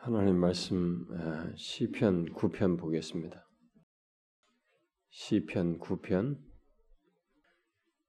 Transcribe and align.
하나님 0.00 0.36
말씀 0.38 1.08
시편 1.56 2.32
9편 2.32 2.78
보겠습니다. 2.78 3.44
시편 5.10 5.80
9편 5.80 6.38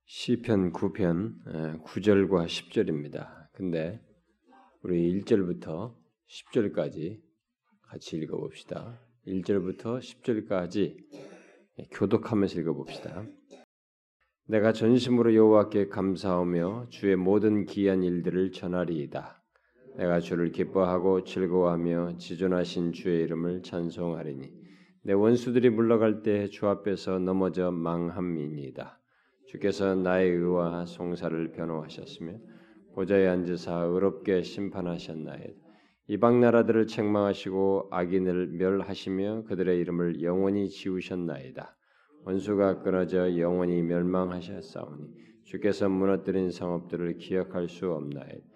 시편 0.06 0.72
9편 0.72 1.84
9절과 1.84 2.46
10절입니다. 2.46 3.50
근데 3.54 4.00
우리 4.84 5.20
1절부터 5.20 5.96
10절까지 6.28 7.22
같이 7.82 8.18
읽어 8.18 8.38
봅시다. 8.38 9.02
1절부터 9.26 10.00
10절까지 10.00 10.96
교독하면서 11.92 12.60
읽어 12.62 12.74
봅시다. 12.74 13.26
내가 14.46 14.74
전심으로 14.74 15.34
여호와께 15.34 15.88
감사하며 15.88 16.90
주의 16.90 17.16
모든 17.16 17.66
기한 17.66 18.04
일들을 18.04 18.52
전하리이다. 18.52 19.39
내가 20.00 20.22
주를 20.22 20.54
기뻐하고 20.54 21.26
즐거워하며 21.26 22.20
지존하신 22.20 22.94
주의 22.94 23.22
이름을 23.24 23.64
찬송하리니 23.64 24.50
내 25.04 25.12
원수들이 25.12 25.72
물러갈 25.72 26.24
때 26.24 26.48
주 26.48 26.68
앞에서 26.68 27.20
넘어져 27.20 27.70
망함이니이다. 27.72 28.98
주께서 29.48 29.96
나의 29.96 30.32
의와 30.32 30.86
송사를 30.86 31.52
변호하셨으며 31.52 32.32
보좌에 32.96 33.28
앉으사 33.28 33.76
의롭게 33.82 34.42
심판하셨나이다. 34.42 35.54
이방 36.08 36.40
나라들을 36.40 36.88
책망하시고 36.88 37.90
악인을 37.92 38.48
멸하시며 38.54 39.44
그들의 39.50 39.80
이름을 39.80 40.24
영원히 40.24 40.70
지우셨나이다. 40.70 41.76
원수가 42.24 42.84
끊어져 42.84 43.38
영원히 43.38 43.82
멸망하셨사오니 43.82 45.08
주께서 45.44 45.90
무너뜨린 45.90 46.52
성읍들을 46.52 47.18
기억할 47.18 47.68
수 47.68 47.92
없나이다. 47.92 48.49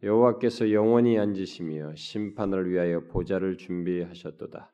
여호와께서 0.00 0.70
영원히 0.72 1.18
앉으시며 1.18 1.96
심판을 1.96 2.70
위하여 2.70 3.00
보좌를 3.08 3.56
준비하셨도다. 3.56 4.70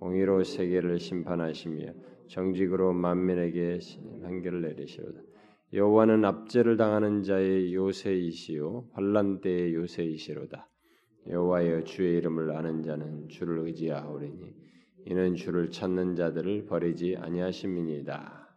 공의로 0.00 0.42
세계를 0.42 0.98
심판하시며 0.98 1.92
정직으로 2.26 2.92
만민에게 2.92 3.78
판결을 4.22 4.62
내리시로다. 4.62 5.20
여호와는 5.72 6.24
압제를 6.24 6.76
당하는 6.76 7.22
자의 7.22 7.72
요새이시요 7.72 8.88
환란 8.94 9.40
때의 9.40 9.74
요새이시로다. 9.74 10.68
여호와여 11.28 11.84
주의 11.84 12.16
이름을 12.18 12.50
아는 12.50 12.82
자는 12.82 13.28
주를 13.28 13.60
의지하오리니 13.60 14.54
이는 15.06 15.36
주를 15.36 15.70
찾는 15.70 16.16
자들을 16.16 16.66
버리지 16.66 17.16
아니하심이니이다. 17.20 18.48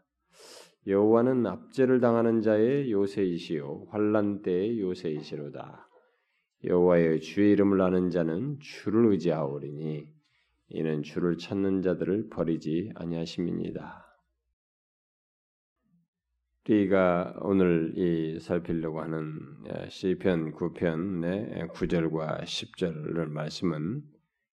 여호와는 0.87 1.45
압제를 1.45 1.99
당하는 1.99 2.41
자의 2.41 2.91
요새이시요 2.91 3.87
환란 3.91 4.41
때의 4.41 4.79
요새이시로다. 4.79 5.86
여호와의 6.63 7.21
주의 7.21 7.51
이름을 7.51 7.81
아는 7.81 8.09
자는 8.09 8.59
주를 8.59 9.11
의지하오리니 9.11 10.07
이는 10.69 11.03
주를 11.03 11.37
찾는 11.37 11.81
자들을 11.81 12.29
버리지 12.29 12.91
아니하심이니이다. 12.95 14.07
우리가 16.69 17.35
오늘 17.41 17.93
이 17.95 18.39
살피려고 18.39 18.99
하는 18.99 19.39
시편 19.87 20.53
9편의 20.53 21.69
9절과 21.71 22.43
10절을 22.43 23.29
말씀은 23.29 24.03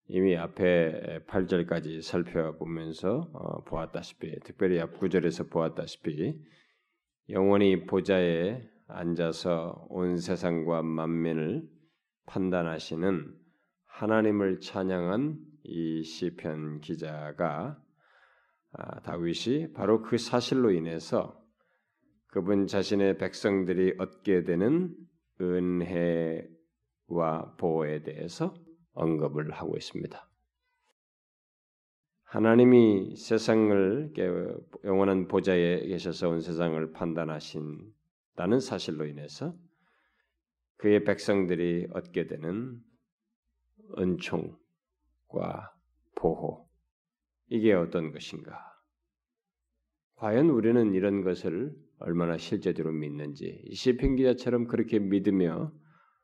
이미 0.08 0.36
앞에 0.36 1.22
8절까지 1.26 2.02
살펴보면서 2.02 3.30
어, 3.32 3.64
보았다시피 3.64 4.42
특별히 4.42 4.82
앞 4.82 5.00
9절에서 5.00 5.50
보았다시피 5.50 6.38
영원히 7.30 7.86
보좌에 7.86 8.62
앉아서 8.88 9.86
온 9.90 10.18
세상과 10.18 10.82
만민을 10.82 11.66
판단하시는 12.26 13.36
하나님을 13.86 14.60
찬양한 14.60 15.38
이 15.64 16.04
시편 16.04 16.82
기자가 16.82 17.82
아, 18.74 19.00
다윗이 19.02 19.74
바로 19.74 20.02
그 20.02 20.18
사실로 20.18 20.72
인해서 20.72 21.40
그분 22.28 22.68
자신의 22.68 23.18
백성들이 23.18 23.96
얻게 24.00 24.44
되는 24.44 24.96
은혜와 25.42 26.48
보호에 27.58 28.04
대해서 28.04 28.54
언급을 28.94 29.52
하고 29.52 29.76
있습니다. 29.76 30.28
하나님이 32.24 33.18
세상을 33.18 34.14
영원한 34.86 35.28
보좌에 35.28 35.86
계셔서 35.86 36.30
온 36.30 36.40
세상을 36.40 36.94
판단하신다는 36.94 38.62
사실로 38.62 39.06
인해서 39.06 39.54
그의 40.82 41.04
백성들이 41.04 41.90
얻게 41.94 42.26
되는 42.26 42.80
은총과 44.00 45.76
보호 46.16 46.68
이게 47.50 47.74
어떤 47.74 48.12
것인가? 48.12 48.58
과연 50.16 50.50
우리는 50.50 50.96
이런 50.96 51.24
것을 51.24 51.72
얼마나 52.00 52.38
실제적으로 52.38 52.96
믿는지 52.96 53.64
시편 53.72 54.16
기자처럼 54.16 54.66
그렇게 54.66 54.98
믿으며 54.98 55.72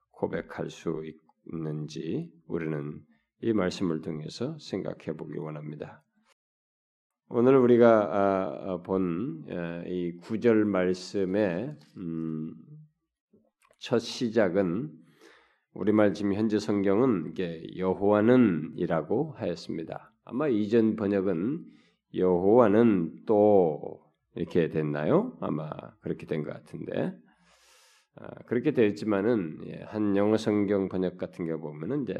고백할 0.09 0.71
수 0.71 1.03
있는지 1.53 2.31
우리는 2.47 2.99
이 3.41 3.53
말씀을 3.53 4.01
통해서 4.01 4.57
생각해 4.57 5.15
보기 5.17 5.37
원합니다. 5.37 6.03
오늘 7.29 7.57
우리가 7.57 7.89
아, 7.89 8.71
아, 8.71 8.81
본이 8.81 10.17
구절 10.21 10.65
말씀에 10.65 11.77
음, 11.97 12.55
첫 13.79 13.99
시작은 13.99 14.91
우리말 15.73 16.13
지금 16.13 16.33
현재 16.33 16.59
성경은 16.59 17.27
이게 17.31 17.63
여호와는이라고 17.77 19.33
하였습니다. 19.37 20.11
아마 20.25 20.47
이전 20.47 20.95
번역은 20.95 21.63
여호와는 22.15 23.25
또 23.25 24.01
이렇게 24.35 24.69
됐나요? 24.69 25.37
아마 25.39 25.69
그렇게 26.01 26.25
된 26.25 26.43
것 26.43 26.51
같은데 26.53 27.13
아, 28.15 28.27
그렇게 28.47 28.71
되었지만은 28.71 29.59
예, 29.67 29.83
한 29.83 30.15
영어 30.17 30.37
성경 30.37 30.89
번역 30.89 31.17
같은 31.17 31.45
게 31.45 31.55
보면은 31.55 32.03
이제 32.03 32.15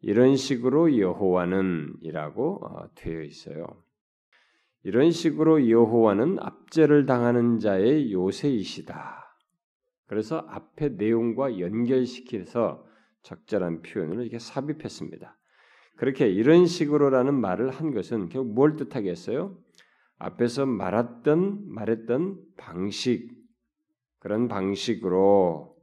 이런 0.00 0.36
식으로 0.36 0.98
여호와는이라고 0.98 2.66
어, 2.66 2.94
되어 2.94 3.22
있어요. 3.22 3.66
이런 4.84 5.10
식으로 5.10 5.70
여호와는 5.70 6.38
압제를 6.40 7.06
당하는 7.06 7.58
자의 7.60 8.12
요새이시다. 8.12 9.21
그래서 10.06 10.44
앞에 10.48 10.90
내용과 10.90 11.58
연결시켜서 11.58 12.84
적절한 13.22 13.82
표현을 13.82 14.22
이렇게 14.22 14.38
삽입했습니다. 14.38 15.38
그렇게 15.96 16.28
이런 16.28 16.66
식으로라는 16.66 17.34
말을 17.34 17.70
한 17.70 17.94
것은 17.94 18.28
결국 18.28 18.54
뭘 18.54 18.76
뜻하겠어요? 18.76 19.56
앞에서 20.18 20.66
말했던 20.66 21.68
말했던 21.68 22.40
방식 22.56 23.30
그런 24.18 24.48
방식으로 24.48 25.76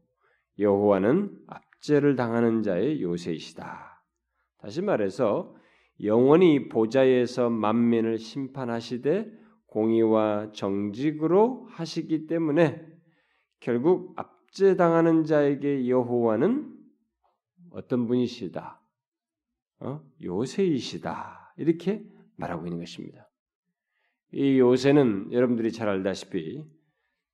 여호와는 0.60 1.38
압제를 1.48 2.16
당하는 2.16 2.64
자의 2.64 3.02
요새이시다. 3.02 4.04
다시 4.60 4.82
말해서 4.82 5.56
영원히 6.04 6.70
보좌에서 6.70 7.50
만민을 7.50 8.18
심판하시되 8.18 9.30
공의와 9.68 10.52
정직으로 10.54 11.68
하시기 11.72 12.28
때문에 12.28 12.89
결국 13.60 14.14
압제당하는 14.18 15.24
자에게 15.24 15.90
여호와는 15.90 16.78
어떤 17.72 18.08
분이시다? 18.08 18.82
어? 19.82 20.02
요새이시다. 20.22 21.54
이렇게 21.58 22.06
말하고 22.36 22.66
있는 22.66 22.80
것입니다. 22.80 23.30
이 24.32 24.60
요새는 24.60 25.32
여러분들이 25.32 25.72
잘 25.72 25.90
알다시피 25.90 26.64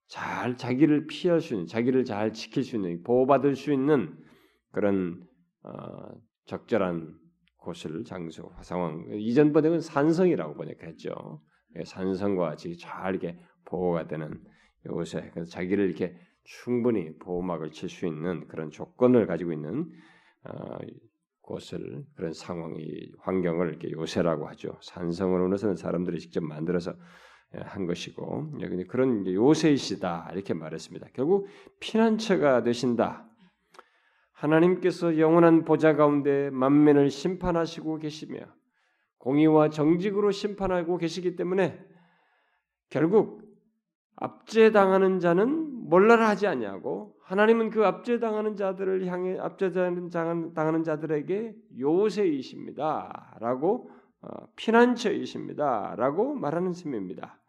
잘 0.07 0.55
자기를 0.55 1.07
피할 1.07 1.41
수 1.41 1.53
있는, 1.53 1.67
자기를 1.67 2.05
잘 2.05 2.31
지킬 2.31 2.63
수 2.63 2.75
있는, 2.75 3.01
보호받을 3.03 3.55
수 3.55 3.73
있는 3.73 4.15
그런 4.71 5.27
어, 5.63 5.71
적절한 6.45 7.17
곳을 7.57 8.03
장소, 8.03 8.51
상황. 8.61 9.07
이전 9.13 9.51
번역은 9.51 9.81
산성이라고 9.81 10.53
번역했죠. 10.55 11.41
산성과 11.83 12.49
같이 12.49 12.77
잘 12.77 13.15
이렇게 13.15 13.39
보호가 13.65 14.07
되는 14.07 14.43
요새 14.87 15.29
그래서 15.33 15.49
자기를 15.51 15.85
이렇게 15.85 16.15
충분히 16.43 17.17
보호막을 17.17 17.71
칠 17.71 17.89
수 17.89 18.05
있는 18.05 18.47
그런 18.47 18.69
조건을 18.69 19.25
가지고 19.27 19.51
있는 19.51 19.91
어, 20.43 20.77
곳을 21.41 22.05
그런 22.15 22.33
상황이 22.33 23.11
환경을 23.19 23.69
이렇게 23.69 23.91
요새라고 23.91 24.47
하죠. 24.49 24.77
산성으로는 24.81 25.75
사람들이 25.75 26.19
직접 26.19 26.43
만들어서 26.43 26.93
예, 27.55 27.59
한 27.59 27.85
것이고 27.85 28.51
그런 28.87 29.25
요새이시다 29.27 30.31
이렇게 30.33 30.53
말했습니다. 30.53 31.07
결국 31.13 31.47
피난처가 31.79 32.63
되신다. 32.63 33.29
하나님께서 34.31 35.17
영원한 35.17 35.63
보좌 35.63 35.95
가운데 35.95 36.49
만민을 36.49 37.09
심판하시고 37.09 37.99
계시며 37.99 38.39
공의와 39.19 39.69
정직으로 39.69 40.31
심판하고 40.31 40.97
계시기 40.97 41.35
때문에 41.35 41.79
결국 42.89 43.44
압제당하는 44.17 45.19
자는 45.19 45.89
몰라라 45.89 46.29
하지 46.29 46.47
아니하고 46.47 47.15
하나님은 47.23 47.69
그 47.69 47.85
압제당하는 47.85 48.55
자들을 48.55 49.05
향해 49.07 49.37
압제당하는 49.37 50.83
자들에게 50.83 51.55
요새이십니다라고 51.79 53.25
어, 54.21 54.27
피난처이십니다라고 54.55 56.33
말하는 56.35 56.73
셈입니다. 56.73 57.39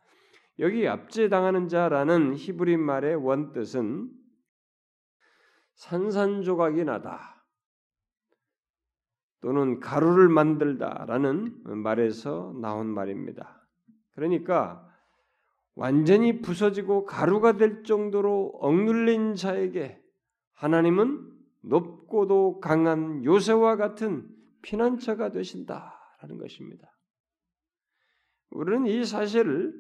여기 0.58 0.88
압제당하는 0.88 1.68
자라는 1.68 2.34
히브리 2.34 2.76
말의 2.78 3.16
원 3.16 3.52
뜻은 3.52 4.10
산산조각이 5.74 6.84
나다 6.84 7.44
또는 9.40 9.80
가루를 9.80 10.28
만들다라는 10.28 11.82
말에서 11.82 12.54
나온 12.60 12.86
말입니다. 12.86 13.62
그러니까 14.14 14.85
완전히 15.76 16.40
부서지고 16.40 17.04
가루가 17.04 17.58
될 17.58 17.84
정도로 17.84 18.58
억눌린 18.60 19.34
자에게 19.34 20.02
하나님은 20.54 21.32
높고도 21.60 22.60
강한 22.60 23.22
요새와 23.24 23.76
같은 23.76 24.26
피난처가 24.62 25.32
되신다라는 25.32 26.38
것입니다. 26.38 26.90
우리는 28.50 28.86
이 28.86 29.04
사실을 29.04 29.74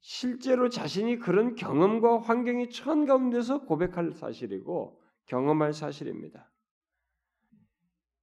실제로 0.00 0.70
자신이 0.70 1.18
그런 1.18 1.54
경험과 1.54 2.20
환경이 2.20 2.70
처한 2.70 3.04
가운데서 3.04 3.64
고백할 3.64 4.12
사실이고 4.12 4.98
경험할 5.26 5.74
사실입니다. 5.74 6.50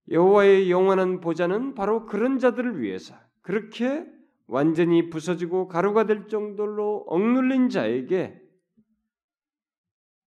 여호와의 0.09 0.71
영원한 0.71 1.19
보좌는 1.19 1.75
바로 1.75 2.05
그런 2.07 2.39
자들을 2.39 2.81
위해서 2.81 3.15
그렇게 3.41 4.07
완전히 4.47 5.09
부서지고 5.09 5.67
가루가 5.67 6.05
될 6.05 6.27
정도로 6.27 7.05
억눌린 7.07 7.69
자에게 7.69 8.41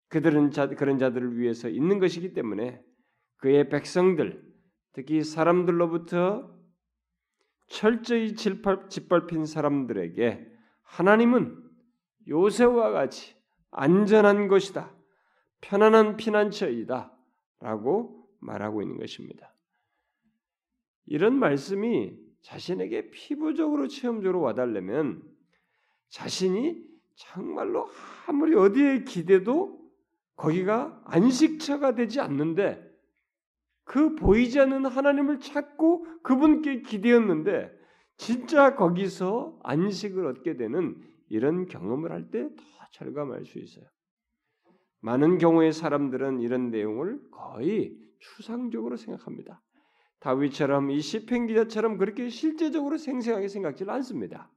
그들은 0.08 0.52
자, 0.52 0.68
그런 0.68 0.98
자들을 0.98 1.38
위해서 1.38 1.68
있는 1.68 1.98
것이기 1.98 2.32
때문에 2.32 2.80
그의 3.36 3.68
백성들, 3.68 4.42
특히 4.92 5.22
사람들로부터 5.22 6.54
철저히 7.66 8.34
짓밟힌 8.34 9.44
사람들에게 9.44 10.46
하나님은 10.82 11.60
요새와 12.28 12.90
같이 12.90 13.34
안전한 13.70 14.48
것이다. 14.48 14.94
편안한 15.60 16.16
피난처이다. 16.16 17.10
라고 17.60 18.28
말하고 18.40 18.82
있는 18.82 18.98
것입니다. 18.98 19.54
이런 21.06 21.38
말씀이 21.38 22.23
자신에게 22.44 23.10
피부적으로 23.10 23.88
체험적으로 23.88 24.40
와달려면 24.40 25.22
자신이 26.10 26.84
정말로 27.16 27.88
아무리 28.26 28.54
어디에 28.54 29.04
기대도 29.04 29.80
거기가 30.36 31.02
안식처가 31.06 31.94
되지 31.94 32.20
않는데 32.20 32.82
그 33.84 34.14
보이지 34.14 34.60
않는 34.60 34.86
하나님을 34.86 35.40
찾고 35.40 36.06
그분께 36.22 36.82
기대었는데 36.82 37.70
진짜 38.16 38.74
거기서 38.74 39.58
안식을 39.62 40.26
얻게 40.26 40.56
되는 40.56 41.00
이런 41.28 41.66
경험을 41.66 42.12
할 42.12 42.30
때 42.30 42.48
더 42.54 42.62
절감할 42.92 43.44
수 43.44 43.58
있어요. 43.58 43.84
많은 45.00 45.38
경우의 45.38 45.72
사람들은 45.72 46.40
이런 46.40 46.70
내용을 46.70 47.20
거의 47.30 47.98
추상적으로 48.20 48.96
생각합니다. 48.96 49.60
다윗처럼 50.24 50.90
이 50.90 51.02
시편 51.02 51.48
기자처럼 51.48 51.98
그렇게 51.98 52.30
실제적으로 52.30 52.96
생생하게 52.96 53.48
생각지 53.48 53.84
않습니다. 53.86 54.50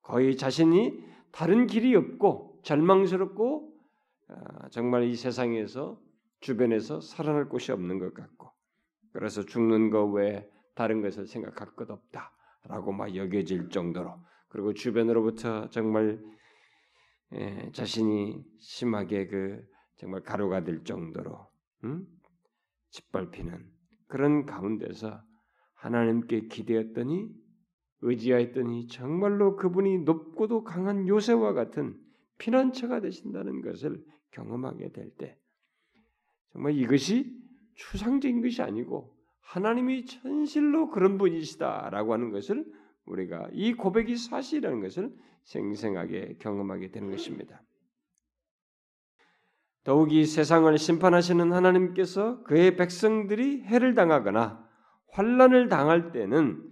거의 0.00 0.34
자신이 0.34 0.98
다른 1.30 1.66
길이 1.66 1.94
없고 1.94 2.60
절망스럽고 2.62 3.70
아, 4.28 4.68
정말 4.70 5.04
이 5.04 5.14
세상에서 5.14 6.00
주변에서 6.40 7.02
살아날 7.02 7.50
곳이 7.50 7.70
없는 7.70 7.98
것 7.98 8.14
같고 8.14 8.50
그래서 9.12 9.44
죽는 9.44 9.90
것 9.90 10.06
외에 10.06 10.48
다른 10.74 11.02
것을 11.02 11.26
생각할 11.26 11.74
것 11.76 11.90
없다라고 11.90 12.92
막 12.92 13.14
여겨질 13.14 13.68
정도로 13.68 14.14
그리고 14.48 14.72
주변으로부터 14.72 15.68
정말 15.68 16.18
예, 17.34 17.70
자신이 17.72 18.42
심하게 18.58 19.26
그 19.26 19.62
정말 19.96 20.22
가루가 20.22 20.64
될 20.64 20.82
정도로 20.82 21.46
음? 21.84 22.06
짓밟히는 22.90 23.73
그런 24.14 24.46
가운데서 24.46 25.20
하나님께 25.72 26.42
기대했더니 26.42 27.28
의지하였더니 28.02 28.86
정말로 28.86 29.56
그분이 29.56 30.04
높고도 30.04 30.62
강한 30.62 31.08
요새와 31.08 31.52
같은 31.52 31.98
피난처가 32.38 33.00
되신다는 33.00 33.60
것을 33.60 34.04
경험하게 34.30 34.92
될 34.92 35.10
때 35.16 35.36
정말 36.52 36.74
이것이 36.74 37.36
추상적인 37.74 38.40
것이 38.40 38.62
아니고 38.62 39.18
하나님이 39.40 40.04
천실로 40.06 40.90
그런 40.90 41.18
분이시다라고 41.18 42.12
하는 42.12 42.30
것을 42.30 42.64
우리가 43.06 43.48
이 43.52 43.72
고백이 43.72 44.16
사실이라는 44.16 44.80
것을 44.80 45.12
생생하게 45.42 46.36
경험하게 46.38 46.92
되는 46.92 47.10
것입니다. 47.10 47.60
더욱이 49.84 50.24
세상을 50.24 50.76
심판하시는 50.76 51.52
하나님께서 51.52 52.42
그의 52.44 52.76
백성들이 52.76 53.62
해를 53.62 53.94
당하거나 53.94 54.64
환란을 55.12 55.68
당할 55.68 56.10
때는 56.10 56.62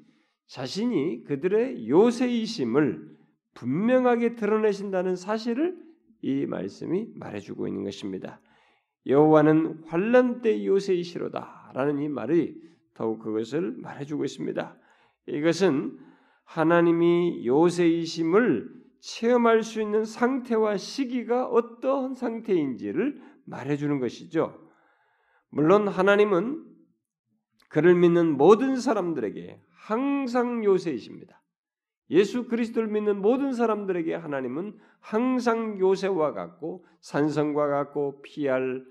자신이 0.47 1.25
그들의 1.25 1.89
요새이심을 1.89 3.13
분명하게 3.55 4.35
드러내신다는 4.35 5.17
사실을 5.17 5.77
이 6.23 6.47
말씀이 6.47 7.09
말해주고 7.15 7.69
있는 7.69 7.85
것입니다. 7.85 8.41
여호와는 9.07 9.85
환란 9.87 10.41
때 10.41 10.65
요새이시로다라는 10.65 12.01
이 12.01 12.09
말이 12.09 12.55
더욱 12.95 13.19
그것을 13.19 13.73
말해주고 13.79 14.25
있습니다. 14.25 14.77
이것은 15.27 15.99
하나님이 16.45 17.47
요새이심을 17.47 18.82
체험할 19.03 19.65
수 19.65 19.83
있는 19.83 20.05
상태와 20.05 20.77
시기가 20.77 21.47
어떠한 21.49 22.15
상태인지를 22.15 23.21
말해주는 23.45 23.99
것이죠. 23.99 24.71
물론 25.51 25.89
하나님은 25.89 26.65
그를 27.69 27.97
믿는 27.97 28.37
모든 28.37 28.77
사람들에게 28.77 29.61
항상 29.75 30.65
요새이십니다. 30.65 31.43
예수 32.11 32.47
그리스도를 32.47 32.89
믿는 32.89 33.21
모든 33.21 33.53
사람들에게 33.53 34.15
하나님은 34.15 34.79
항상 35.01 35.81
요새와 35.81 36.33
같고 36.33 36.85
산성과 37.01 37.67
같고 37.67 38.23
피할 38.23 38.85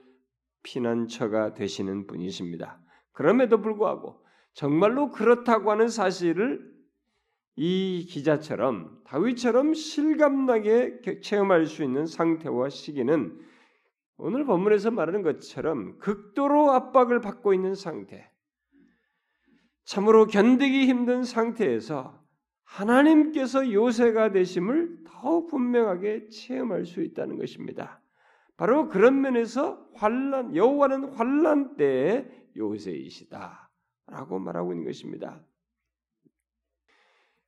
피난처가 0.64 1.54
되시는 1.54 2.08
분이십니다. 2.08 2.82
그럼에도 3.14 3.62
불구하고 3.62 4.26
정말로 4.54 5.10
그렇다고 5.10 5.72
하는 5.72 5.88
사실을 5.88 6.71
이 7.56 8.06
기자처럼 8.10 9.02
다윗처럼 9.06 9.74
실감나게 9.74 11.02
체험할 11.22 11.66
수 11.66 11.84
있는 11.84 12.06
상태와 12.06 12.70
시기는 12.70 13.40
오늘 14.18 14.46
본문에서 14.46 14.92
말하는 14.92 15.24
것처럼 15.24 15.98
극도로 15.98 16.72
압박을 16.72 17.22
받고 17.22 17.54
있는 17.54 17.76
상태, 17.76 18.32
참으로 19.84 20.28
견디기 20.28 20.86
힘든 20.86 21.24
상태에서 21.24 22.22
하나님께서 22.64 23.72
요새가 23.72 24.32
되심을 24.32 25.04
더욱 25.06 25.48
분명하게 25.48 26.30
체험할 26.30 26.86
수 26.86 27.02
있다는 27.02 27.38
것입니다. 27.38 28.02
바로 28.56 28.88
그런 28.88 29.22
면에서 29.22 29.86
환란 29.96 30.56
여호와는 30.56 31.14
환란 31.16 31.76
때의 31.76 32.30
요새이시다라고 32.56 34.40
말하고 34.40 34.72
있는 34.72 34.86
것입니다. 34.86 35.44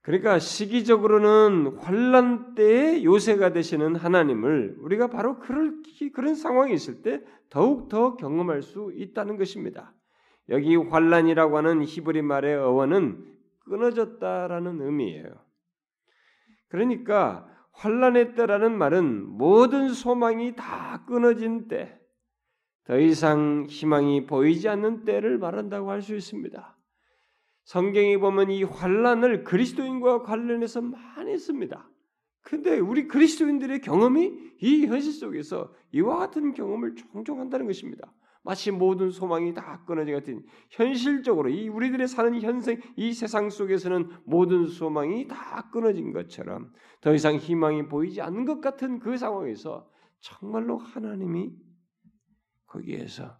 그러니까 0.04 0.38
시기적으로는 0.38 1.78
환란 1.78 2.56
때에 2.56 3.04
요새가 3.06 3.54
되시는 3.54 3.96
하나님을 3.96 4.76
우리가 4.80 5.08
바로 5.08 5.40
그럴, 5.40 5.82
그런 6.14 6.36
상황이 6.36 6.74
있을 6.74 7.02
때 7.02 7.24
더욱 7.50 7.88
더 7.88 8.18
경험할 8.18 8.62
수 8.62 8.92
있다는 8.96 9.38
것입니다. 9.38 9.94
여기 10.50 10.76
환란이라고 10.76 11.58
하는 11.58 11.84
히브리 11.84 12.22
말의 12.22 12.56
어원은 12.58 13.34
끊어졌다라는 13.62 14.82
의미예요. 14.82 15.26
그러니까 16.68 17.48
환란의 17.72 18.36
때라는 18.36 18.78
말은 18.78 19.26
모든 19.26 19.90
소망이 19.90 20.54
다 20.58 21.06
끊어진 21.08 21.70
때, 21.70 21.98
더 22.84 23.00
이상 23.00 23.68
희망이 23.70 24.26
보이지 24.26 24.68
않는 24.68 25.06
때를 25.06 25.38
말한다고 25.38 25.90
할 25.90 26.02
수 26.02 26.14
있습니다. 26.14 26.78
성경에 27.64 28.18
보면 28.18 28.52
이 28.52 28.64
환란을 28.64 29.44
그리스도인과 29.44 30.24
관련해서 30.24 30.82
많이 30.82 31.38
씁니다. 31.38 31.90
근데 32.42 32.78
우리 32.78 33.08
그리스도인들의 33.08 33.82
경험이 33.82 34.34
이 34.62 34.86
현실 34.86 35.14
속에서 35.14 35.74
이와 35.92 36.18
같은 36.18 36.54
경험을 36.54 36.96
종종 36.96 37.40
한다는 37.40 37.66
것입니다. 37.66 38.14
마치 38.46 38.72
모든 38.72 39.10
소망이 39.10 39.54
다 39.54 39.84
끊어진 39.86 40.14
같은 40.14 40.46
현실적으로 40.70 41.50
이 41.50 41.70
우리들의 41.70 42.08
사는 42.10 42.40
현생 42.42 42.82
이 42.98 43.14
세상 43.14 43.50
속에서는 43.50 44.10
모든 44.26 44.68
소망이 44.68 45.30
다 45.30 45.70
끊어진 45.72 46.12
것처럼 46.12 46.74
더 47.00 47.14
이상 47.14 47.38
희망이 47.38 47.88
보이지 47.88 48.22
않는 48.22 48.44
것 48.44 48.60
같은 48.60 49.00
그 49.00 49.18
상황에서 49.18 49.90
정말로 50.20 50.78
하나님이 50.78 51.54
거기에서 52.66 53.38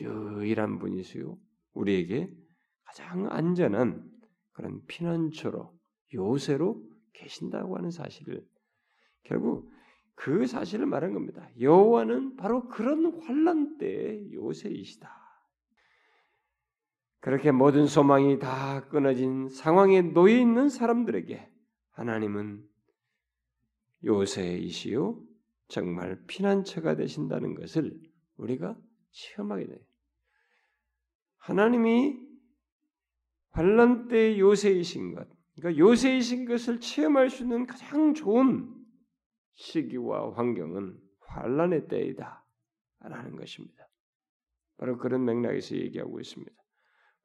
유일한 0.00 0.78
분이시요 0.78 1.36
우리에게 1.74 2.45
가장 2.86 3.28
안전한 3.30 4.10
그런 4.52 4.84
피난처로 4.86 5.76
요새로 6.14 6.82
계신다고 7.12 7.76
하는 7.76 7.90
사실을 7.90 8.46
결국 9.24 9.70
그 10.14 10.46
사실을 10.46 10.86
말한 10.86 11.12
겁니다. 11.12 11.48
여호와는 11.60 12.36
바로 12.36 12.68
그런 12.68 13.20
환란 13.22 13.76
때의 13.76 14.32
요새이시다. 14.32 15.10
그렇게 17.20 17.50
모든 17.50 17.86
소망이 17.86 18.38
다 18.38 18.88
끊어진 18.88 19.48
상황에 19.48 20.00
놓여 20.00 20.38
있는 20.38 20.68
사람들에게 20.68 21.50
하나님은 21.90 22.64
요새이시요 24.04 25.20
정말 25.68 26.22
피난처가 26.26 26.96
되신다는 26.96 27.54
것을 27.54 27.98
우리가 28.36 28.78
체험하게 29.10 29.66
돼요. 29.66 29.80
하나님이 31.38 32.25
환란 33.56 34.08
때 34.08 34.38
요새이신 34.38 35.14
것, 35.14 35.26
그러니까 35.56 35.78
요새이신 35.78 36.46
것을 36.46 36.78
체험할 36.78 37.30
수 37.30 37.44
있는 37.44 37.66
가장 37.66 38.12
좋은 38.12 38.70
시기와 39.54 40.34
환경은 40.34 40.94
환란의 41.20 41.88
때이다라는 41.88 43.36
것입니다. 43.38 43.88
바로 44.76 44.98
그런 44.98 45.24
맥락에서 45.24 45.74
얘기하고 45.74 46.20
있습니다. 46.20 46.52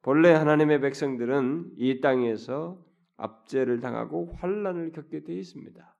본래 0.00 0.32
하나님의 0.32 0.80
백성들은 0.80 1.72
이 1.76 2.00
땅에서 2.00 2.82
압제를 3.18 3.80
당하고 3.80 4.34
환란을 4.36 4.92
겪게 4.92 5.24
되어 5.24 5.36
있습니다. 5.36 5.96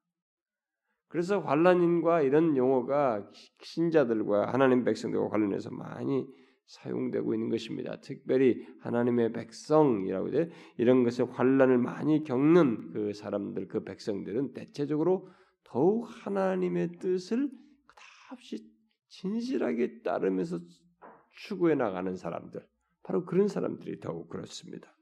그래서 1.08 1.40
환란인과 1.40 2.22
이런 2.22 2.56
용어가 2.56 3.30
신자들과 3.60 4.50
하나님 4.50 4.82
백성들과 4.82 5.28
관련해서 5.28 5.70
많이 5.70 6.26
사용되고 6.66 7.34
있는 7.34 7.50
것입니다. 7.50 8.00
특별히 8.00 8.66
하나님의 8.80 9.32
백성이라고 9.32 10.30
돼 10.30 10.50
이런 10.78 11.04
것에 11.04 11.22
환란을 11.22 11.78
많이 11.78 12.24
겪는 12.24 12.92
그 12.92 13.12
사람들, 13.12 13.68
그 13.68 13.84
백성들은 13.84 14.52
대체적으로 14.52 15.28
더욱 15.64 16.06
하나님의 16.08 16.98
뜻을 16.98 17.50
그다없이 17.86 18.70
진실하게 19.08 20.02
따르면서 20.02 20.60
추구해 21.32 21.74
나가는 21.74 22.14
사람들, 22.14 22.64
바로 23.02 23.24
그런 23.24 23.48
사람들이 23.48 24.00
더욱 24.00 24.28
그렇습니다. 24.28 24.94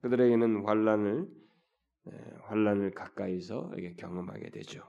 그들에게는 0.00 0.64
환란을 0.64 1.28
환란을 2.44 2.90
가까이서 2.92 3.70
경험하게 3.98 4.50
되죠. 4.50 4.82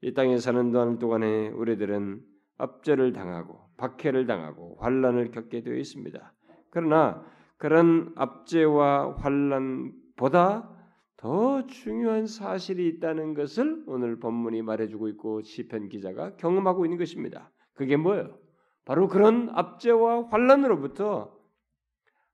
이 0.00 0.14
땅에 0.14 0.38
사는 0.38 0.70
동안에 0.98 1.48
우리들은 1.48 2.24
압제를 2.58 3.12
당하고 3.12 3.60
박해를 3.76 4.26
당하고 4.26 4.76
환란을 4.80 5.30
겪게 5.30 5.62
되어 5.62 5.74
있습니다. 5.74 6.34
그러나 6.70 7.24
그런 7.56 8.12
압제와 8.16 9.16
환란보다 9.16 10.74
더 11.16 11.66
중요한 11.66 12.26
사실이 12.26 12.86
있다는 12.88 13.34
것을 13.34 13.82
오늘 13.86 14.20
본문이 14.20 14.62
말해주고 14.62 15.08
있고 15.08 15.42
시편 15.42 15.88
기자가 15.88 16.36
경험하고 16.36 16.84
있는 16.84 16.98
것입니다. 16.98 17.50
그게 17.74 17.96
뭐예요? 17.96 18.38
바로 18.84 19.08
그런 19.08 19.48
압제와 19.50 20.28
환란으로부터 20.28 21.36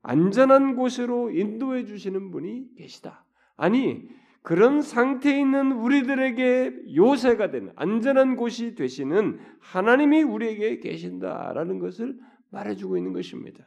안전한 0.02 0.76
곳으로 0.76 1.30
인도해 1.30 1.86
주시는 1.86 2.30
분이 2.30 2.74
계시다. 2.76 3.24
아니 3.56 4.06
그런 4.44 4.82
상태에 4.82 5.40
있는 5.40 5.72
우리들에게 5.72 6.94
요새가 6.94 7.50
되는 7.50 7.72
안전한 7.76 8.36
곳이 8.36 8.74
되시는 8.74 9.40
하나님이 9.58 10.22
우리에게 10.22 10.80
계신다라는 10.80 11.78
것을 11.78 12.18
말해주고 12.50 12.98
있는 12.98 13.14
것입니다. 13.14 13.66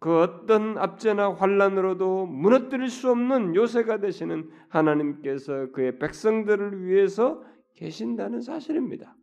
그 0.00 0.18
어떤 0.18 0.76
압제나 0.76 1.34
환란으로도 1.34 2.26
무너뜨릴 2.26 2.88
수 2.88 3.08
없는 3.12 3.54
요새가 3.54 4.00
되시는 4.00 4.50
하나님께서 4.70 5.70
그의 5.70 6.00
백성들을 6.00 6.84
위해서 6.88 7.44
계신다는 7.76 8.40
사실입니다. 8.40 9.16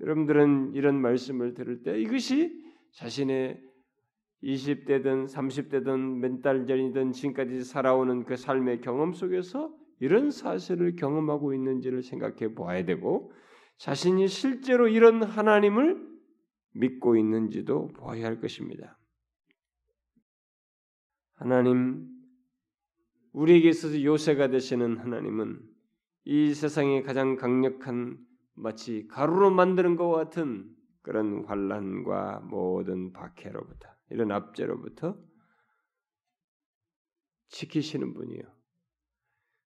여러분들은 0.00 0.74
이런 0.74 0.94
말씀을 1.02 1.54
들을 1.54 1.82
때 1.82 2.00
이것이 2.00 2.56
자신의 2.92 3.60
20대든 4.42 5.26
30대든 5.28 6.18
몇 6.18 6.42
달 6.42 6.66
전이든 6.66 7.12
지금까지 7.12 7.64
살아오는 7.64 8.24
그 8.24 8.36
삶의 8.36 8.80
경험 8.80 9.12
속에서 9.12 9.74
이런 10.00 10.30
사실을 10.30 10.94
경험하고 10.94 11.54
있는지를 11.54 12.02
생각해 12.02 12.54
보아야 12.54 12.84
되고 12.84 13.32
자신이 13.78 14.28
실제로 14.28 14.88
이런 14.88 15.22
하나님을 15.22 16.06
믿고 16.74 17.16
있는지도 17.16 17.88
보아야 17.88 18.26
할 18.26 18.40
것입니다. 18.40 18.98
하나님 21.34 22.06
우리에게 23.32 23.68
있어서 23.68 24.02
요새가 24.02 24.48
되시는 24.48 24.98
하나님은 24.98 25.60
이 26.24 26.54
세상에 26.54 27.02
가장 27.02 27.36
강력한 27.36 28.18
마치 28.54 29.06
가루로 29.08 29.50
만드는 29.50 29.96
것과 29.96 30.24
같은 30.24 30.68
그런 31.02 31.44
환란과 31.44 32.40
모든 32.40 33.12
박해로부터 33.12 33.97
이런 34.10 34.32
압제로부터 34.32 35.18
지키시는 37.48 38.14
분이요. 38.14 38.42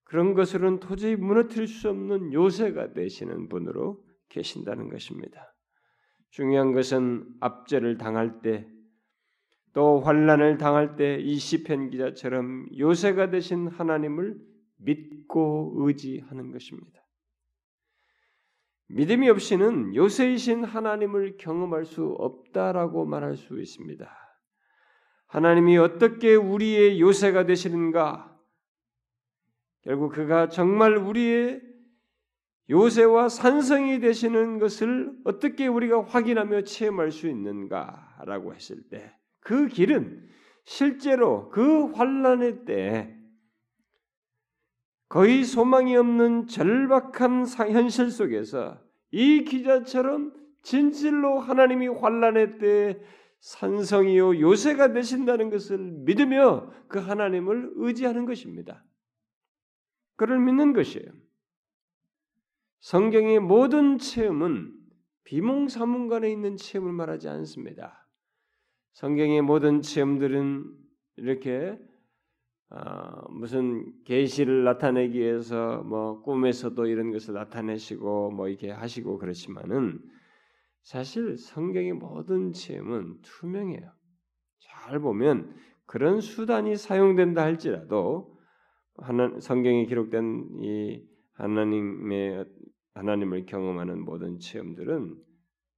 그런 0.04 0.34
것으로는 0.34 0.80
도저히 0.80 1.16
무너뜨릴 1.16 1.66
수 1.66 1.88
없는 1.88 2.32
요새가 2.32 2.92
되시는 2.92 3.48
분으로 3.48 4.04
계신다는 4.28 4.88
것입니다. 4.88 5.54
중요한 6.30 6.72
것은 6.72 7.26
압제를 7.40 7.98
당할 7.98 8.40
때, 8.42 8.68
또 9.72 10.00
환란을 10.00 10.58
당할 10.58 10.96
때 10.96 11.18
이 11.18 11.36
시편 11.38 11.90
기자처럼 11.90 12.66
요새가 12.78 13.30
되신 13.30 13.68
하나님을 13.68 14.38
믿고 14.76 15.74
의지하는 15.78 16.52
것입니다. 16.52 17.00
믿음이 18.88 19.30
없이는 19.30 19.94
요새이신 19.94 20.64
하나님을 20.64 21.38
경험할 21.38 21.86
수 21.86 22.04
없다라고 22.04 23.06
말할 23.06 23.36
수 23.36 23.58
있습니다. 23.58 24.21
하나님이 25.32 25.78
어떻게 25.78 26.34
우리의 26.34 27.00
요새가 27.00 27.44
되시는가? 27.46 28.28
결국 29.82 30.12
그가 30.12 30.48
정말 30.48 30.96
우리의 30.96 31.60
요새와 32.70 33.28
산성이 33.28 34.00
되시는 34.00 34.58
것을 34.58 35.12
어떻게 35.24 35.66
우리가 35.66 36.04
확인하며 36.04 36.62
체험할 36.62 37.10
수 37.10 37.28
있는가라고 37.28 38.54
했을 38.54 38.88
때 38.88 39.12
그 39.42 39.66
길은 39.66 40.28
실제로 40.64 41.48
그 41.50 41.86
환란의 41.92 42.64
때 42.64 43.16
거의 45.08 45.44
소망이 45.44 45.96
없는 45.96 46.46
절박한 46.46 47.46
현실 47.46 48.10
속에서 48.10 48.80
이 49.10 49.44
기자처럼 49.44 50.32
진실로 50.62 51.38
하나님이 51.38 51.88
환란의 51.88 52.58
때 52.58 53.00
산성이요 53.42 54.40
요새가 54.40 54.92
되신다는 54.92 55.50
것을 55.50 55.76
믿으며 55.78 56.72
그 56.86 57.00
하나님을 57.00 57.72
의지하는 57.74 58.24
것입니다. 58.24 58.84
그를 60.14 60.38
믿는 60.38 60.72
것이에요. 60.72 61.10
성경의 62.80 63.40
모든 63.40 63.98
체험은 63.98 64.72
비몽사몽간에 65.24 66.30
있는 66.30 66.56
체험을 66.56 66.92
말하지 66.92 67.28
않습니다. 67.28 68.08
성경의 68.92 69.42
모든 69.42 69.82
체험들은 69.82 70.64
이렇게 71.16 71.76
어, 72.70 73.28
무슨 73.28 73.92
계시를 74.04 74.62
나타내기 74.64 75.18
위해서 75.18 75.82
뭐 75.82 76.22
꿈에서도 76.22 76.86
이런 76.86 77.10
것을 77.10 77.34
나타내시고 77.34 78.30
뭐 78.30 78.48
이렇게 78.48 78.70
하시고 78.70 79.18
그렇지만은 79.18 80.00
사실 80.82 81.36
성경의 81.36 81.94
모든 81.94 82.52
체험은 82.52 83.20
투명해요. 83.22 83.92
잘 84.60 85.00
보면 85.00 85.54
그런 85.86 86.20
수단이 86.20 86.76
사용된다 86.76 87.42
할지라도 87.42 88.38
하나, 88.96 89.38
성경에 89.40 89.86
기록된 89.86 90.48
이 90.62 91.02
하나님의 91.34 92.44
하나님을 92.94 93.46
경험하는 93.46 94.04
모든 94.04 94.38
체험들은 94.38 95.16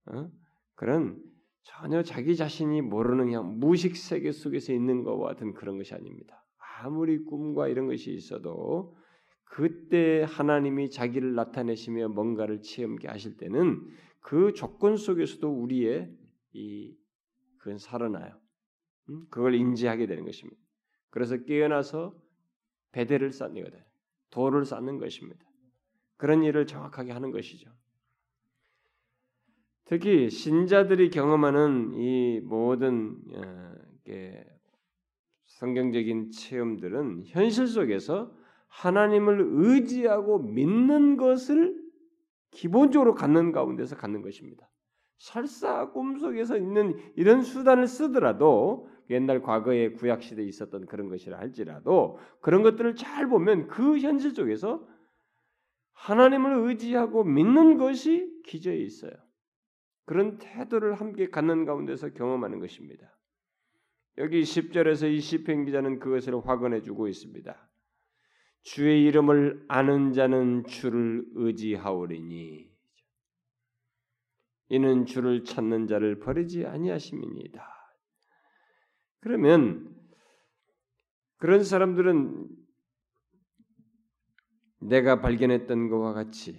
어? 0.07 0.31
그런 0.75 1.23
전혀 1.63 2.03
자기 2.03 2.37
자신이 2.37 2.83
모르는 2.83 3.27
그냥 3.27 3.59
무식 3.59 3.97
세계 3.97 4.33
속에서 4.33 4.73
있는 4.73 5.03
것과 5.03 5.29
같은 5.29 5.55
그런 5.55 5.79
것이 5.79 5.95
아닙니다. 5.95 6.45
아무리 6.83 7.25
꿈과 7.25 7.69
이런 7.69 7.87
것이 7.87 8.13
있어도 8.13 8.97
그때 9.45 10.27
하나님이 10.29 10.91
자기를 10.91 11.35
나타내시며 11.35 12.09
뭔가를 12.09 12.61
체험게 12.61 13.09
하실 13.09 13.37
때는 13.37 13.81
그 14.25 14.55
조건 14.55 14.97
속에서도 14.97 15.47
우리의 15.47 16.11
이 16.55 16.97
그건 17.59 17.77
살아나요. 17.77 18.41
그걸 19.29 19.55
인지하게 19.55 20.07
되는 20.07 20.25
것입니다. 20.25 20.59
그래서 21.11 21.37
깨어나서 21.45 22.19
배대를 22.93 23.33
쌓는 23.33 23.63
거다. 23.63 23.85
돌을 24.31 24.65
쌓는 24.65 24.97
것입니다. 24.97 25.45
그런 26.17 26.43
일을 26.43 26.67
정확하게 26.67 27.13
하는 27.13 27.33
것이죠. 27.33 27.71
특히 29.85 30.31
신자들이 30.31 31.11
경험하는 31.11 31.93
이 31.93 32.41
모든 32.41 33.19
어, 33.35 33.75
성경적인 35.45 36.31
체험들은 36.31 37.25
현실 37.27 37.67
속에서 37.67 38.35
하나님을 38.69 39.49
의지하고 39.51 40.39
믿는 40.39 41.19
것을 41.19 41.84
기본적으로 42.55 43.15
갖는 43.15 43.53
가운데서 43.53 43.97
갖는 43.97 44.23
것입니다. 44.23 44.69
설사 45.19 45.91
꿈속에서 45.91 46.57
있는 46.57 46.99
이런 47.17 47.43
수단을 47.43 47.87
쓰더라도 47.87 48.89
옛날 49.11 49.43
과거의 49.43 49.95
구약 49.95 50.23
시대에 50.23 50.45
있었던 50.47 50.87
그런 50.87 51.09
것이라 51.09 51.39
할지라도 51.39 52.19
그런 52.41 52.63
것들을 52.63 52.97
잘 52.97 53.29
보면 53.29 53.69
그 53.69 53.99
현실 53.99 54.31
속에서 54.33 54.87
하나님을 55.93 56.69
의지하고 56.69 57.25
믿는 57.25 57.79
것이 57.79 58.43
기저에 58.45 58.77
있어요. 58.77 59.13
그런 60.07 60.39
태도를 60.39 60.95
함께 60.95 61.31
갖는 61.31 61.65
가운데서 61.65 62.11
경험하는 62.11 62.61
것입니다. 62.61 63.17
여기 64.19 64.43
10절에서 64.43 65.11
이 65.11 65.21
시편 65.21 65.65
기자는 65.65 65.99
그것을 65.99 66.35
확언해 66.47 66.83
주고 66.83 67.09
있습니다. 67.09 67.71
주의 68.65 69.05
이름을 69.05 69.67
아는 69.69 70.13
자는 70.13 70.65
주를 70.67 71.25
의지하오리니 71.35 72.73
이는 74.71 75.05
주를 75.05 75.45
찾는 75.45 75.87
자를 75.87 76.19
버리지 76.19 76.65
아니하심이니이다. 76.65 77.63
그러면 79.21 79.95
그런 81.37 81.63
사람들은 81.63 82.49
내가 84.81 85.21
발견했던 85.21 85.91
것과 85.91 86.15
같이 86.15 86.59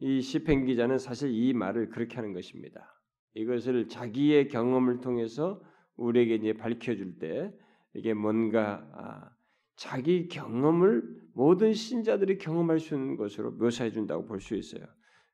이 0.00 0.22
시편 0.22 0.64
기자는 0.64 0.98
사실 0.98 1.30
이 1.32 1.52
말을 1.52 1.90
그렇게 1.90 2.16
하는 2.16 2.32
것입니다. 2.32 2.98
이것을 3.34 3.88
자기의 3.88 4.48
경험을 4.48 5.00
통해서 5.00 5.62
우리에게 5.96 6.36
이제 6.36 6.52
밝혀줄 6.54 7.18
때 7.18 7.52
이게 7.94 8.14
뭔가 8.14 8.88
아, 8.94 9.31
자기 9.76 10.28
경험을 10.28 11.02
모든 11.34 11.72
신자들이 11.72 12.38
경험할 12.38 12.78
수 12.78 12.94
있는 12.94 13.16
것으로 13.16 13.52
묘사해 13.52 13.90
준다고 13.90 14.26
볼 14.26 14.40
수 14.40 14.54
있어요. 14.54 14.84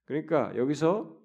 그러니까 0.05 0.57
여기서 0.57 1.17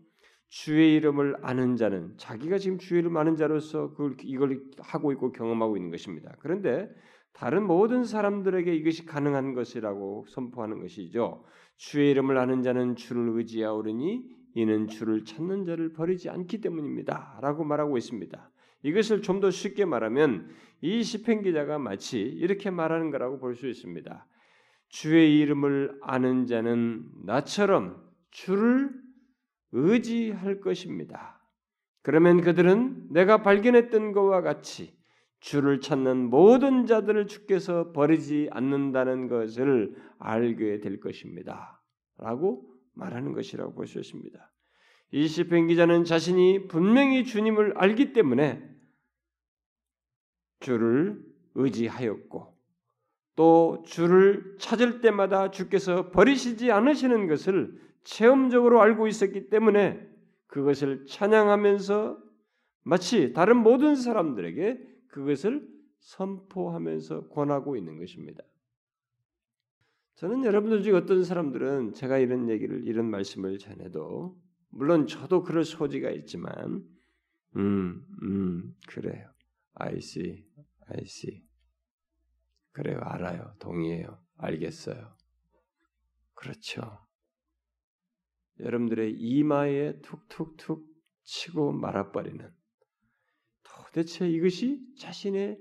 주의 0.50 0.96
이름을 0.96 1.38
아는 1.42 1.78
자는 1.78 2.14
자기가 2.18 2.58
지금 2.58 2.78
주의 2.78 3.02
이름 3.02 3.18
아는 3.18 3.36
자로서 3.36 3.92
그걸 3.92 4.18
이걸 4.24 4.62
하고 4.80 5.12
있고 5.12 5.32
경험하고 5.32 5.78
있는 5.78 5.90
것입니다. 5.90 6.36
그런데 6.40 6.90
다른 7.34 7.66
모든 7.66 8.04
사람들에게 8.04 8.76
이것이 8.76 9.06
가능한 9.06 9.56
것이라고 9.56 10.26
선포하는 10.30 10.80
것이죠. 10.82 11.44
주의 11.78 12.12
이름을 12.12 12.38
아는 12.38 12.62
자는 12.62 12.96
주를 12.96 13.30
의지하오르니 13.38 14.24
이는 14.56 14.88
주를 14.88 15.26
찾는 15.26 15.66
자를 15.66 15.94
버리지 15.94 16.30
않기 16.30 16.62
때문입니다.라고 16.62 17.64
말하고 17.64 17.98
있습니다. 17.98 18.52
이것을 18.84 19.22
좀 19.22 19.40
더 19.40 19.50
쉽게 19.50 19.86
말하면 19.86 20.50
이 20.82 21.02
시편 21.04 21.42
기자가 21.42 21.80
마치 21.80 22.20
이렇게 22.20 22.70
말하는 22.70 23.10
거라고 23.12 23.40
볼 23.40 23.56
수 23.56 23.68
있습니다. 23.68 24.28
주의 24.90 25.40
이름을 25.40 25.98
아는 26.02 26.46
자는 26.46 27.04
나처럼 27.26 28.02
주를 28.32 28.92
의지할 29.72 30.60
것입니다. 30.62 31.42
그러면 32.04 32.42
그들은 32.42 33.08
내가 33.12 33.42
발견했던 33.42 34.12
것과 34.12 34.42
같이 34.42 34.96
주를 35.40 35.80
찾는 35.82 36.30
모든 36.30 36.86
자들을 36.86 37.28
주께서 37.28 37.92
버리지 37.92 38.50
않는다는 38.52 39.28
것을 39.28 39.96
알게 40.20 40.80
될 40.80 41.00
것입니다. 41.00 41.82
라고 42.18 42.70
말하는 42.94 43.34
것이라고 43.34 43.74
볼 43.74 43.88
수 43.88 44.00
있습니다. 44.00 44.52
이 45.12 45.28
시편 45.28 45.68
기자는 45.68 46.04
자신이 46.06 46.68
분명히 46.68 47.24
주님을 47.26 47.74
알기 47.78 48.14
때문에 48.14 48.73
주를 50.64 51.22
의지하였고 51.56 52.54
또 53.36 53.84
주를 53.86 54.56
찾을 54.60 55.02
때마다 55.02 55.52
주께서 55.52 56.10
버리시지 56.12 56.72
않으시는 56.72 57.28
것을 57.28 57.80
체험적으로 58.04 58.82
알고 58.82 59.08
있었기 59.08 59.50
때문에 59.50 60.10
그것을 60.48 61.06
찬양하면서 61.06 62.22
마치 62.84 63.34
다른 63.34 63.58
모든 63.58 63.96
사람들에게 63.96 64.80
그것을 65.10 65.68
선포하면서 66.00 67.28
권하고 67.30 67.76
있는 67.76 67.98
것입니다. 67.98 68.44
저는 70.16 70.46
여러분들 70.46 70.84
중에 70.84 70.94
어떤 70.94 71.24
사람들은 71.24 71.94
제가 71.94 72.20
이런 72.20 72.50
얘기를 72.50 72.86
이런 72.86 73.10
말씀을 73.10 73.58
전해도 73.58 74.38
물론 74.70 75.08
저도 75.08 75.44
그럴 75.44 75.66
소지가 75.66 76.12
있지만 76.12 76.84
음, 77.56 78.06
음, 78.22 78.76
그래요. 78.88 79.33
I 79.76 79.98
see, 79.98 80.46
I 80.88 81.02
see. 81.02 81.44
그래요, 82.72 83.00
알아요, 83.02 83.56
동의해요, 83.60 84.20
알겠어요. 84.38 85.16
그렇죠. 86.34 87.00
여러분들의 88.60 89.14
이마에 89.14 90.00
툭툭툭 90.02 90.86
치고 91.24 91.72
말아버리는 91.72 92.52
도대체 93.64 94.30
이것이 94.30 94.80
자신의 95.00 95.60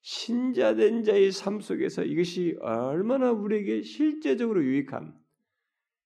신자된 0.00 1.04
자의 1.04 1.30
삶 1.30 1.60
속에서 1.60 2.02
이것이 2.02 2.56
얼마나 2.60 3.30
우리에게 3.30 3.82
실제적으로 3.82 4.64
유익한 4.64 5.16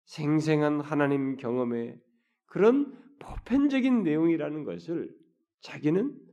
생생한 0.05 0.81
하나님 0.81 1.37
경험의 1.37 1.99
그런 2.47 3.03
보편적인 3.19 4.03
내용이라는 4.03 4.65
것을 4.65 5.11
자기는 5.61 6.26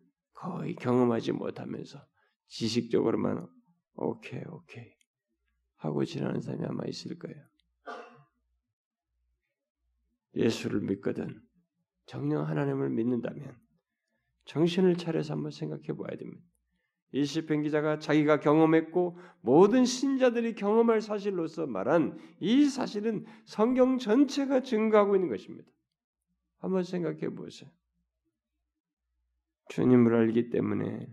거의 0.43 0.75
경험하지 0.75 1.31
못하면서 1.31 2.05
지식적으로만 2.47 3.47
오케이 3.95 4.41
오케이 4.49 4.91
하고 5.77 6.03
지나는 6.03 6.41
사람이 6.41 6.65
아마 6.65 6.83
있을 6.85 7.17
거예요. 7.17 7.37
예수를 10.35 10.81
믿거든 10.81 11.41
정령 12.07 12.45
하나님을 12.45 12.89
믿는다면 12.89 13.57
정신을 14.43 14.97
차려서 14.97 15.33
한번 15.33 15.51
생각해 15.51 15.95
봐야 15.97 16.17
됩니다. 16.17 16.43
이 17.13 17.23
시편 17.23 17.61
기자가 17.61 17.99
자기가 17.99 18.41
경험했고 18.41 19.17
모든 19.39 19.85
신자들이 19.85 20.55
경험할 20.55 20.99
사실로서 21.01 21.67
말한 21.67 22.17
이 22.41 22.65
사실은 22.65 23.25
성경 23.45 23.97
전체가 23.97 24.61
증거하고 24.61 25.15
있는 25.15 25.29
것입니다. 25.29 25.71
한번 26.57 26.83
생각해 26.83 27.29
보세요. 27.29 27.69
주님을 29.69 30.15
알기 30.15 30.49
때문에 30.49 31.07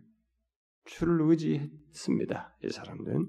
주를 0.85 1.21
의지했습니다. 1.23 2.57
이 2.65 2.71
사람들은 2.71 3.27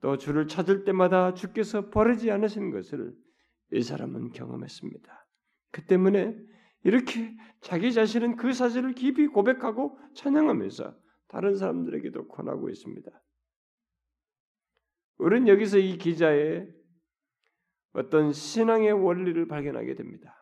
또 0.00 0.18
주를 0.18 0.46
찾을 0.46 0.84
때마다 0.84 1.34
주께서 1.34 1.90
버리지 1.90 2.30
않으신 2.30 2.70
것을 2.70 3.14
이 3.72 3.82
사람은 3.82 4.32
경험했습니다. 4.32 5.26
그 5.70 5.86
때문에 5.86 6.36
이렇게 6.82 7.34
자기 7.60 7.92
자신은 7.92 8.36
그 8.36 8.52
사실을 8.52 8.92
깊이 8.92 9.26
고백하고 9.26 9.98
찬양하면서 10.14 10.94
다른 11.28 11.56
사람들에게도 11.56 12.28
권하고 12.28 12.68
있습니다. 12.68 13.10
우리는 15.18 15.48
여기서 15.48 15.78
이 15.78 15.96
기자의 15.96 16.68
어떤 17.92 18.32
신앙의 18.32 18.92
원리를 18.92 19.48
발견하게 19.48 19.94
됩니다. 19.94 20.36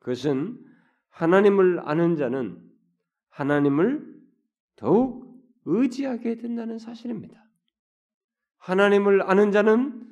그것은 0.00 0.58
하나님을 1.10 1.80
아는 1.84 2.16
자는 2.16 2.62
하나님을 3.30 4.18
더욱 4.76 5.28
의지하게 5.64 6.36
된다는 6.36 6.78
사실입니다. 6.78 7.44
하나님을 8.58 9.22
아는 9.22 9.50
자는 9.50 10.06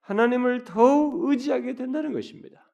하나님을 0.00 0.64
더욱 0.64 1.28
의지하게 1.28 1.74
된다는 1.74 2.12
것입니다. 2.12 2.72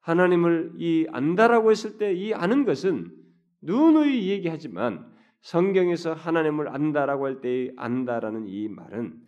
하나님을 0.00 0.74
이 0.76 1.06
안다라고 1.10 1.70
했을 1.70 1.98
때 1.98 2.14
이 2.14 2.34
아는 2.34 2.64
것은 2.64 3.14
누누이 3.62 4.28
얘기하지만 4.28 5.12
성경에서 5.40 6.14
하나님을 6.14 6.68
안다라고 6.68 7.26
할때 7.26 7.72
안다라는 7.76 8.46
이 8.48 8.68
말은 8.68 9.22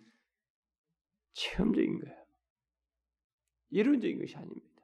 체험적인 1.35 2.01
거예요. 2.01 2.17
이론적인 3.71 4.19
것이 4.21 4.37
아닙니다. 4.37 4.76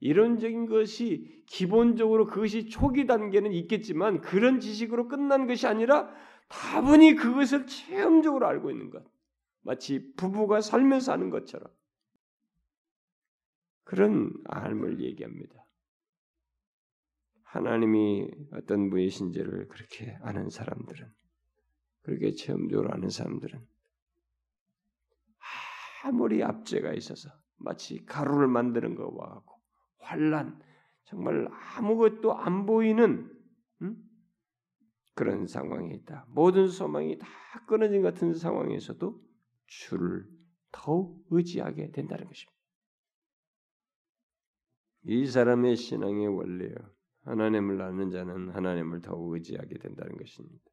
이론적인 0.00 0.66
것이 0.66 1.42
기본적으로 1.46 2.26
그것이 2.26 2.68
초기 2.68 3.06
단계는 3.06 3.52
있겠지만 3.52 4.20
그런 4.20 4.60
지식으로 4.60 5.08
끝난 5.08 5.46
것이 5.46 5.66
아니라 5.66 6.08
다분히 6.48 7.14
그것을 7.14 7.66
체험적으로 7.66 8.46
알고 8.46 8.70
있는 8.70 8.90
것. 8.90 9.04
마치 9.62 10.12
부부가 10.14 10.60
살면서 10.60 11.12
하는 11.12 11.30
것처럼. 11.30 11.70
그런 13.84 14.32
알을 14.46 15.00
얘기합니다. 15.00 15.64
하나님이 17.42 18.30
어떤 18.52 18.90
분이신지를 18.90 19.68
그렇게 19.68 20.16
아는 20.22 20.50
사람들은 20.50 21.10
그렇게 22.02 22.32
체험적으로 22.32 22.92
아는 22.92 23.08
사람들은 23.08 23.66
아무리 26.04 26.42
압제가 26.42 26.92
있어서 26.92 27.30
마치 27.56 28.04
가루를 28.04 28.46
만드는 28.48 28.94
것과 28.94 29.28
같고 29.34 29.57
환란 30.08 30.58
정말 31.04 31.48
아무것도 31.76 32.34
안 32.34 32.66
보이는 32.66 33.30
음? 33.82 33.96
그런 35.14 35.46
상황에 35.46 35.94
있다. 35.94 36.26
모든 36.28 36.68
소망이 36.68 37.18
다 37.18 37.26
끊어진 37.66 38.02
같은 38.02 38.34
상황에서도 38.34 39.20
주를 39.66 40.26
더욱 40.70 41.26
의지하게 41.30 41.90
된다는 41.90 42.26
것입니다. 42.26 42.58
이 45.04 45.26
사람의 45.26 45.76
신앙의 45.76 46.28
원리요. 46.28 46.74
하나님을 47.24 47.82
아는 47.82 48.10
자는 48.10 48.50
하나님을 48.50 49.02
더욱 49.02 49.34
의지하게 49.34 49.78
된다는 49.78 50.16
것입니다. 50.16 50.64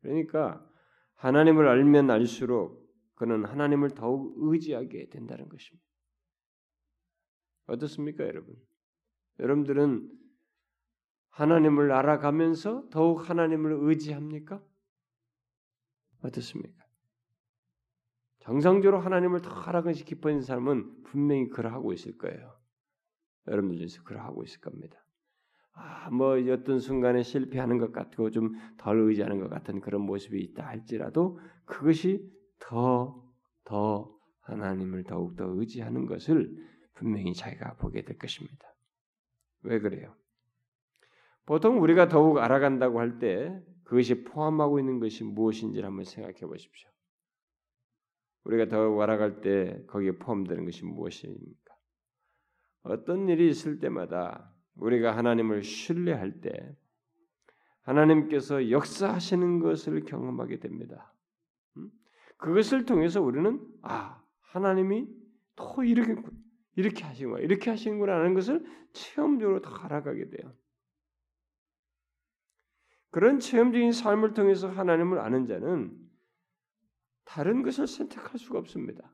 그러니까 0.00 0.66
하나님을 1.14 1.68
알면 1.68 2.10
알수록 2.10 2.88
그는 3.14 3.44
하나님을 3.44 3.90
더욱 3.90 4.34
의지하게 4.38 5.08
된다는 5.10 5.48
것입니다. 5.48 5.89
어떻습니까, 7.66 8.24
여러분? 8.24 8.56
여러분들은 9.38 10.10
하나님을 11.30 11.92
알아가면서 11.92 12.88
더욱 12.90 13.28
하나님을 13.28 13.72
의지합니까? 13.80 14.62
어떻습니까? 16.22 16.84
정상적으로 18.40 18.98
하나님을 19.00 19.40
더 19.42 19.50
알아가기 19.50 20.04
깊어진 20.04 20.42
사람은 20.42 21.04
분명히 21.04 21.48
그러하고 21.48 21.92
있을 21.92 22.18
거예요. 22.18 22.58
여러분들 23.46 23.78
중에서 23.78 24.02
그러하고 24.02 24.42
있을 24.42 24.60
겁니다. 24.60 24.98
아, 25.72 26.10
뭐 26.10 26.36
어떤 26.52 26.80
순간에 26.80 27.22
실패하는 27.22 27.78
것 27.78 27.92
같고 27.92 28.30
좀 28.30 28.54
덜 28.76 28.98
의지하는 28.98 29.38
것 29.38 29.48
같은 29.48 29.80
그런 29.80 30.02
모습이 30.02 30.38
있다 30.40 30.66
할지라도 30.66 31.38
그것이 31.64 32.28
더 32.58 33.30
더 33.70 34.12
하나님을 34.40 35.04
더욱 35.04 35.36
더 35.36 35.44
의지하는 35.46 36.06
것을 36.06 36.52
분명히 37.00 37.32
자기가 37.32 37.76
보게 37.76 38.02
될 38.02 38.18
것입니다. 38.18 38.74
왜 39.62 39.80
그래요? 39.80 40.14
보통 41.46 41.80
우리가 41.80 42.08
더욱 42.08 42.38
알아간다고 42.38 43.00
할 43.00 43.18
때 43.18 43.58
그것이 43.84 44.22
포함하고 44.22 44.78
있는 44.78 45.00
것이 45.00 45.24
무엇인지 45.24 45.80
한번 45.80 46.04
생각해 46.04 46.40
보십시오. 46.40 46.90
우리가 48.44 48.68
더욱 48.68 49.00
알아갈 49.00 49.40
때 49.40 49.82
거기에 49.86 50.12
포함되는 50.12 50.64
것이 50.66 50.84
무엇입니까? 50.84 51.74
어떤 52.82 53.28
일이 53.28 53.48
있을 53.48 53.80
때마다 53.80 54.54
우리가 54.76 55.16
하나님을 55.16 55.62
신뢰할 55.62 56.40
때 56.40 56.76
하나님께서 57.82 58.70
역사하시는 58.70 59.58
것을 59.60 60.04
경험하게 60.04 60.60
됩니다. 60.60 61.12
음? 61.78 61.90
그것을 62.36 62.84
통해서 62.84 63.20
우리는 63.22 63.66
아 63.82 64.22
하나님이 64.40 65.08
또 65.56 65.82
이렇게 65.82 66.14
이렇게 66.80 67.04
하시는구나 67.04 67.42
이렇게 67.42 67.70
하시는구나 67.70 68.14
하는 68.14 68.34
것을 68.34 68.64
체험적으로 68.92 69.60
더 69.60 69.70
알아가게 69.70 70.30
돼요. 70.30 70.54
그런 73.10 73.38
체험적인 73.38 73.92
삶을 73.92 74.34
통해서 74.34 74.68
하나님을 74.68 75.18
아는 75.18 75.46
자는 75.46 75.96
다른 77.24 77.62
것을 77.62 77.86
선택할 77.86 78.38
수가 78.38 78.58
없습니다. 78.58 79.12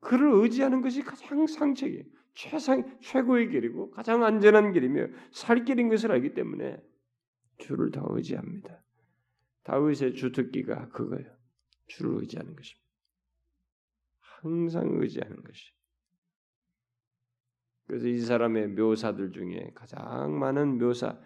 그를 0.00 0.30
의지하는 0.34 0.82
것이 0.82 1.02
가장 1.02 1.46
상책이에요. 1.46 2.04
최상 2.34 2.98
최고의 3.00 3.50
길이고 3.50 3.90
가장 3.90 4.24
안전한 4.24 4.72
길이며 4.72 5.08
살 5.30 5.64
길인 5.64 5.88
것을 5.88 6.12
알기 6.12 6.34
때문에 6.34 6.82
주를 7.58 7.90
더 7.90 8.04
의지합니다. 8.10 8.82
다윗의 9.64 10.14
주특기가 10.14 10.88
그거예요. 10.88 11.36
주를 11.86 12.20
의지하는 12.20 12.54
것입니다. 12.54 12.88
항상 14.20 14.88
의지하는 15.00 15.42
것이. 15.42 15.72
그래서 17.90 18.06
이 18.06 18.20
사람의 18.20 18.68
묘사들 18.68 19.32
중에 19.32 19.72
가장 19.74 20.38
많은 20.38 20.78
묘사 20.78 21.18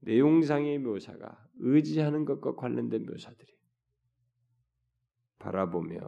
내용상의 0.00 0.78
묘사가 0.80 1.48
의지하는 1.60 2.26
것과 2.26 2.56
관련된 2.56 3.06
묘사들이 3.06 3.50
바라보며 5.38 5.98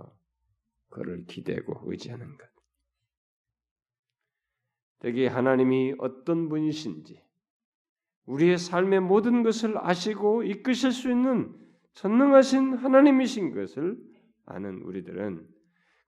그를 0.90 1.24
기대고 1.24 1.90
의지하는 1.90 2.37
것. 2.37 2.46
되게 4.98 5.28
하나님이 5.28 5.94
어떤 5.96 6.50
분이신지 6.50 7.24
우리의 8.26 8.59
삶의 8.59 9.00
모든 9.00 9.42
것을 9.42 9.78
아시고 9.78 10.42
이끄실 10.42 10.92
수 10.92 11.11
있는 11.11 11.59
전능하신 11.94 12.74
하나님이신 12.74 13.54
것을 13.54 13.96
아는 14.44 14.82
우리들은 14.82 15.56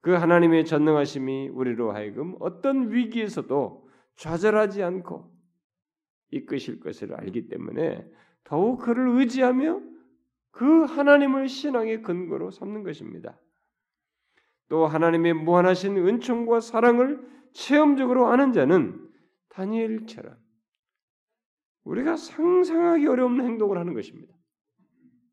그 0.01 0.11
하나님의 0.11 0.65
전능하심이 0.65 1.49
우리로 1.49 1.91
하여금 1.91 2.35
어떤 2.39 2.91
위기에서도 2.91 3.89
좌절하지 4.15 4.83
않고 4.83 5.31
이끄실 6.31 6.79
것을 6.79 7.13
알기 7.13 7.47
때문에 7.47 8.07
더욱 8.43 8.79
그를 8.79 9.09
의지하며 9.19 9.81
그 10.51 10.83
하나님을 10.83 11.47
신앙의 11.47 12.01
근거로 12.01 12.51
삼는 12.51 12.83
것입니다. 12.83 13.39
또 14.67 14.85
하나님의 14.85 15.33
무한하신 15.33 15.97
은총과 15.97 16.59
사랑을 16.59 17.27
체험적으로 17.53 18.27
아는 18.27 18.53
자는 18.53 19.09
다니엘처럼 19.49 20.37
우리가 21.83 22.15
상상하기 22.15 23.07
어려운 23.07 23.41
행동을 23.41 23.77
하는 23.77 23.93
것입니다. 23.93 24.33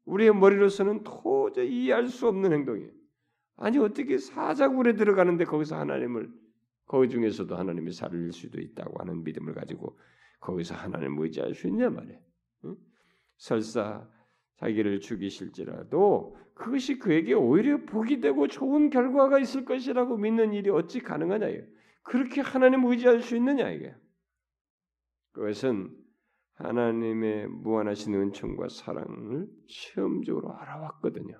우리의 0.07 0.35
머리로서는 0.35 1.02
도저히 1.02 1.85
이해할 1.85 2.09
수 2.09 2.29
없는 2.29 2.52
행동이에요. 2.52 2.90
아니 3.56 3.78
어떻게 3.78 4.18
사자굴에 4.18 4.94
들어가는데 4.94 5.44
거기서 5.44 5.76
하나님을 5.76 6.30
거기 6.86 7.08
중에서도 7.08 7.54
하나님이 7.56 7.92
살릴 7.92 8.32
수도 8.32 8.60
있다고 8.60 9.00
하는 9.00 9.24
믿음을 9.24 9.54
가지고 9.54 9.98
거기서 10.40 10.74
하나님을 10.74 11.24
의지할 11.24 11.54
수 11.54 11.66
있냐 11.68 11.90
말이에요. 11.90 12.20
응? 12.66 12.76
설사 13.36 14.08
자기를 14.58 15.00
죽이실지라도 15.00 16.36
그것이 16.54 16.98
그에게 16.98 17.34
오히려 17.34 17.84
복이 17.84 18.20
되고 18.20 18.46
좋은 18.46 18.88
결과가 18.90 19.38
있을 19.38 19.64
것이라고 19.64 20.16
믿는 20.16 20.52
일이 20.52 20.70
어찌 20.70 21.00
가능하냐요. 21.00 21.62
그렇게 22.02 22.40
하나님을 22.40 22.92
의지할 22.92 23.20
수 23.20 23.36
있느냐 23.36 23.70
이게. 23.70 23.94
그것은 25.32 25.94
하나님의 26.54 27.48
무한하신 27.48 28.14
은총과 28.14 28.68
사랑을 28.68 29.48
체험적으로 29.68 30.54
알아왔거든요. 30.54 31.38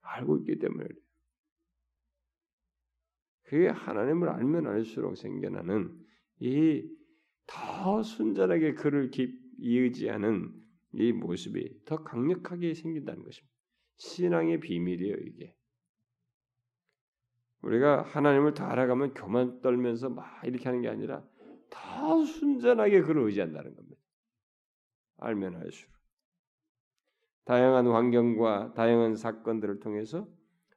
알고 0.00 0.38
있기 0.38 0.58
때문에 0.58 0.88
그게 3.48 3.68
하나님을 3.68 4.28
알면 4.28 4.66
알수록 4.66 5.16
생겨나는 5.16 5.98
이 6.40 6.98
더 7.48 8.02
순전하게 8.02 8.74
그를 8.74 9.10
깊이 9.10 9.78
의지하는 9.78 10.52
이 10.92 11.12
모습이 11.12 11.84
더 11.86 12.04
강력하게 12.04 12.74
생긴다는 12.74 13.24
것입니다. 13.24 13.54
신앙의 13.96 14.60
비밀이에요, 14.60 15.16
이게. 15.16 15.56
우리가 17.62 18.02
하나님을 18.02 18.54
더 18.54 18.64
알아가면 18.64 19.14
교만 19.14 19.60
떨면서 19.60 20.10
막 20.10 20.44
이렇게 20.44 20.64
하는 20.66 20.82
게 20.82 20.88
아니라 20.88 21.26
더 21.70 22.24
순전하게 22.24 23.02
그를 23.02 23.22
의지한다는 23.22 23.74
겁니다. 23.74 24.00
알면 25.16 25.56
알수록. 25.56 25.92
다양한 27.46 27.86
환경과 27.86 28.74
다양한 28.74 29.16
사건들을 29.16 29.80
통해서 29.80 30.28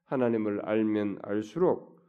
하나님을 0.06 0.62
알면 0.66 1.20
알수록 1.22 2.01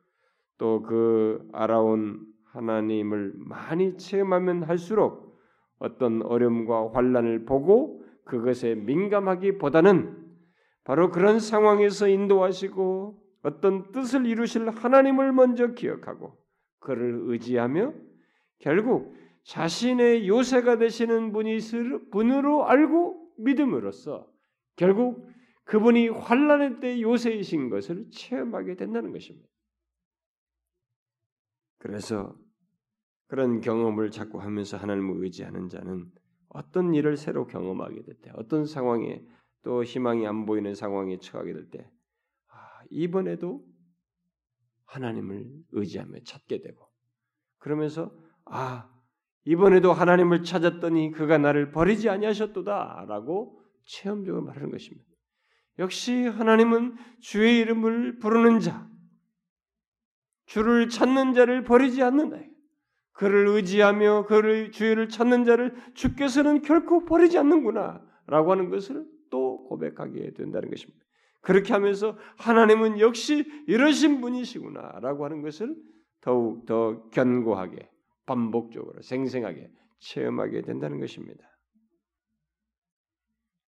또 0.63 0.81
그 0.81 1.45
알아온 1.53 2.25
하나님을 2.53 3.33
많이 3.35 3.97
체험하면 3.97 4.63
할수록 4.63 5.37
어떤 5.81 6.23
어려움과 6.23 6.93
환란을 6.93 7.45
보고 7.47 8.05
그것에 8.25 8.77
민감하기보다는 8.77 10.23
바로 10.85 11.11
그런 11.11 11.41
상황에서 11.41 12.07
인도하시고 12.07 13.19
어떤 13.43 13.91
뜻을 13.91 14.25
이루실 14.25 14.71
하나님을 14.71 15.33
먼저 15.33 15.73
기억하고 15.75 16.39
그를 16.79 17.23
의지하며 17.25 17.95
결국 18.61 19.17
자신의 19.43 20.29
요새가 20.29 20.79
되시는 20.79 21.33
분이 21.33 21.59
분으로 22.13 22.67
알고 22.67 23.33
믿음으로써 23.39 24.29
결국 24.77 25.27
그분이 25.65 26.09
환란의 26.09 26.79
때 26.79 27.01
요새이신 27.01 27.69
것을 27.69 28.07
체험하게 28.13 28.77
된다는 28.77 29.11
것입니다. 29.11 29.52
그래서 31.83 32.33
그런 33.27 33.61
경험을 33.61 34.13
자꾸 34.13 34.41
하면서 34.41 34.77
하나님을 34.77 35.25
의지하는 35.25 35.69
자는 35.69 36.09
어떤 36.49 36.95
일을 36.95 37.17
새로 37.17 37.49
경험하게 37.49 38.05
될 38.05 38.15
때, 38.23 38.31
어떤 38.35 38.67
상황에 38.67 39.21
또 39.65 39.83
희망이 39.83 40.25
안 40.25 40.47
보이는 40.47 40.77
상황에 40.77 41.19
처하게 41.19 41.53
될 41.53 41.71
때, 41.71 41.91
아, 42.47 42.85
이번에도 42.91 43.67
하나님을 44.85 45.45
의지하며 45.73 46.21
찾게 46.25 46.61
되고, 46.61 46.89
그러면서 47.59 48.15
아 48.45 48.89
이번에도 49.45 49.93
하나님을 49.93 50.45
찾았더니 50.45 51.11
그가 51.11 51.37
나를 51.37 51.73
버리지 51.73 52.09
아니하셨도다라고 52.11 53.61
체험적으로 53.87 54.45
말하는 54.45 54.71
것입니다. 54.71 55.11
역시 55.81 56.27
하나님은 56.27 56.95
주의 57.19 57.59
이름을 57.59 58.21
부르는 58.21 58.61
자, 58.61 58.89
주를 60.53 60.91
찾는 60.91 61.33
자를 61.33 61.65
버리지 61.65 62.03
않는다. 62.03 62.37
그를 63.13 63.49
의지하며 63.49 64.27
그를 64.27 64.71
주의를 64.71 65.09
찾는 65.09 65.45
자를 65.45 65.75
주께서는 65.95 66.61
결코 66.61 67.07
버리지 67.07 67.39
않는구나라고 67.39 68.51
하는 68.53 68.69
것을 68.69 69.07
또 69.31 69.65
고백하게 69.65 70.35
된다는 70.35 70.69
것입니다. 70.69 71.03
그렇게 71.41 71.73
하면서 71.73 72.19
하나님은 72.37 73.01
역시 73.01 73.51
이러신 73.67 74.21
분이시구나라고 74.21 75.25
하는 75.25 75.41
것을 75.41 75.75
더욱 76.21 76.67
더 76.67 77.09
견고하게 77.09 77.89
반복적으로 78.27 79.01
생생하게 79.01 79.71
체험하게 80.01 80.63
된다는 80.63 81.01
것입니다. 81.01 81.49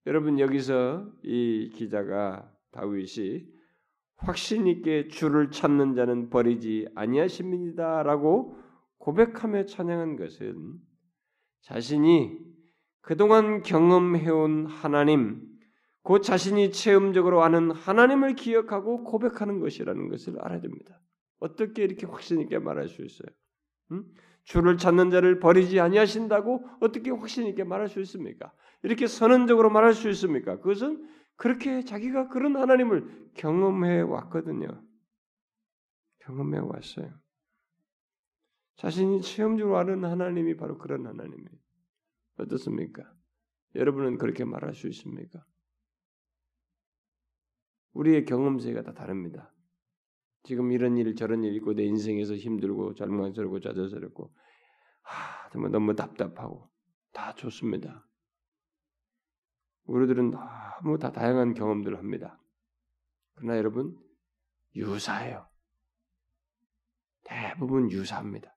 여러분 0.06 0.38
여기서 0.38 1.10
이 1.24 1.72
기자가 1.74 2.54
다윗이 2.72 3.53
확신 4.24 4.68
있게 4.68 5.10
주를 5.10 5.52
찾는 5.52 5.96
자는 5.96 6.30
버리지 6.30 6.88
아니하십니다라고 6.96 8.58
고백하며 8.98 9.66
찬양한 9.66 10.16
것은 10.16 10.80
자신이 11.62 12.38
그동안 13.02 13.62
경험해온 13.62 14.66
하나님, 14.66 15.42
그 16.04 16.22
자신이 16.22 16.72
체험적으로 16.72 17.44
아는 17.44 17.72
하나님을 17.72 18.36
기억하고 18.36 19.04
고백하는 19.04 19.60
것이라는 19.60 20.10
것을 20.10 20.40
알아야 20.42 20.62
됩니다. 20.62 21.02
어떻게 21.40 21.84
이렇게 21.84 22.06
확신 22.06 22.40
있게 22.40 22.60
말할 22.60 22.88
수 22.88 23.04
있어요? 23.04 23.28
음? 23.92 24.06
주를 24.46 24.78
찾는 24.78 25.10
자를 25.10 25.40
버리지 25.40 25.80
아니하신다고 25.82 26.66
어떻게 26.80 27.12
확신 27.12 27.48
있게 27.48 27.66
말할 27.66 27.90
수 27.90 28.00
있습니까? 28.02 28.54
이렇게 28.84 29.08
선언적으로 29.08 29.70
말할 29.70 29.94
수 29.94 30.10
있습니까? 30.10 30.58
그것은 30.58 31.06
그렇게 31.44 31.84
자기가 31.84 32.30
그런 32.30 32.56
하나님을 32.56 33.34
경험해 33.34 34.00
왔거든요. 34.00 34.82
경험해 36.20 36.60
왔어요. 36.60 37.20
자신이 38.78 39.22
체험적으로 39.22 39.78
아는 39.78 40.06
하나님이 40.06 40.56
바로 40.56 40.78
그런 40.78 41.06
하나님이에요. 41.06 41.60
어떻습니까? 42.38 43.04
여러분은 43.76 44.20
그렇게 44.20 44.46
말할 44.46 44.74
수 44.74 44.88
있습니까? 44.88 45.46
우리의 47.92 48.24
경험세가 48.24 48.84
다 48.84 48.94
다릅니다. 48.94 49.54
지금 50.44 50.72
이런 50.72 50.96
일 50.96 51.14
저런 51.14 51.44
일 51.44 51.58
있고 51.58 51.74
내 51.74 51.84
인생에서 51.84 52.38
힘들고 52.38 52.94
절망스럽고 52.94 53.60
좌절스럽고 53.60 54.34
하, 55.02 55.50
정말 55.50 55.72
너무 55.72 55.94
답답하고 55.94 56.70
다 57.12 57.36
좋습니다. 57.36 58.08
우리들은 59.86 60.32
너무 60.32 60.98
다 60.98 61.12
다양한 61.12 61.54
경험들을 61.54 61.98
합니다. 61.98 62.40
그러나 63.36 63.58
여러분 63.58 63.98
유사해요. 64.76 65.48
대부분 67.24 67.92
유사합니다. 67.92 68.56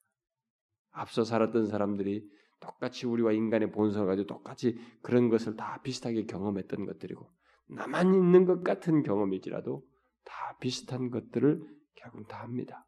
앞서 0.91 1.25
살았던 1.25 1.67
사람들이 1.67 2.29
똑같이 2.61 3.07
우리와 3.07 3.33
인간의 3.33 3.71
본성을 3.71 4.07
가지고 4.07 4.27
똑같이 4.27 4.79
그런 5.03 5.29
것을 5.29 5.57
다 5.57 5.81
비슷하게 5.83 6.25
경험했던 6.25 6.87
것들이고 6.87 7.31
나만 7.69 8.15
있는 8.15 8.45
것 8.45 8.63
같은 8.63 9.03
경험일지라도 9.03 9.87
다 10.25 10.57
비슷한 10.61 11.11
것들을 11.11 11.63
결국 11.95 12.27
다 12.29 12.43
합니다. 12.43 12.87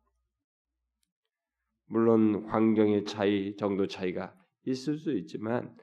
물론 1.86 2.46
환경의 2.46 3.04
차이 3.04 3.56
정도 3.56 3.86
차이가 3.86 4.34
있을 4.64 4.98
수 4.98 5.12
있지만 5.12 5.76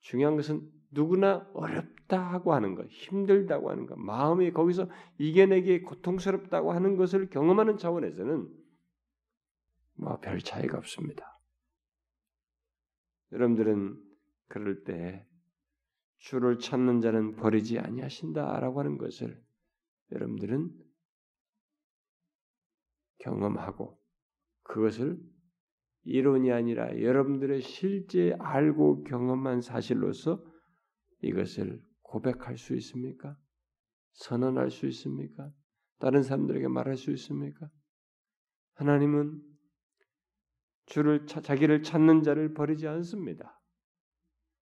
중요한 0.00 0.36
것은 0.36 0.68
누구나 0.90 1.48
어렵 1.54 1.86
다고 2.12 2.52
하는 2.52 2.74
것, 2.74 2.86
힘들다고 2.90 3.70
하는 3.70 3.86
것, 3.86 3.98
마음이 3.98 4.50
거기서 4.52 4.86
이겨내기 5.16 5.80
고통스럽다고 5.80 6.72
하는 6.72 6.96
것을 6.96 7.30
경험하는 7.30 7.78
차원에서는 7.78 8.48
뭐 9.94 10.20
별 10.20 10.38
차이가 10.40 10.76
없습니다. 10.76 11.40
여러분들은 13.32 13.98
그럴 14.48 14.84
때 14.84 15.26
주를 16.18 16.58
찾는 16.58 17.00
자는 17.00 17.34
버리지 17.34 17.78
아니하신다라고 17.78 18.80
하는 18.80 18.98
것을 18.98 19.42
여러분들은 20.12 20.70
경험하고 23.20 23.98
그것을 24.64 25.18
이론이 26.04 26.52
아니라 26.52 27.00
여러분들의 27.00 27.62
실제 27.62 28.36
알고 28.38 29.04
경험한 29.04 29.62
사실로서 29.62 30.44
이것을 31.22 31.82
고백할 32.12 32.58
수 32.58 32.74
있습니까? 32.74 33.36
선언할 34.12 34.70
수 34.70 34.86
있습니까? 34.88 35.50
다른 35.98 36.22
사람들에게 36.22 36.68
말할 36.68 36.96
수 36.96 37.10
있습니까? 37.12 37.70
하나님은 38.74 39.40
주를 40.84 41.26
자기를 41.26 41.82
찾는 41.82 42.22
자를 42.22 42.52
버리지 42.52 42.86
않습니다. 42.86 43.58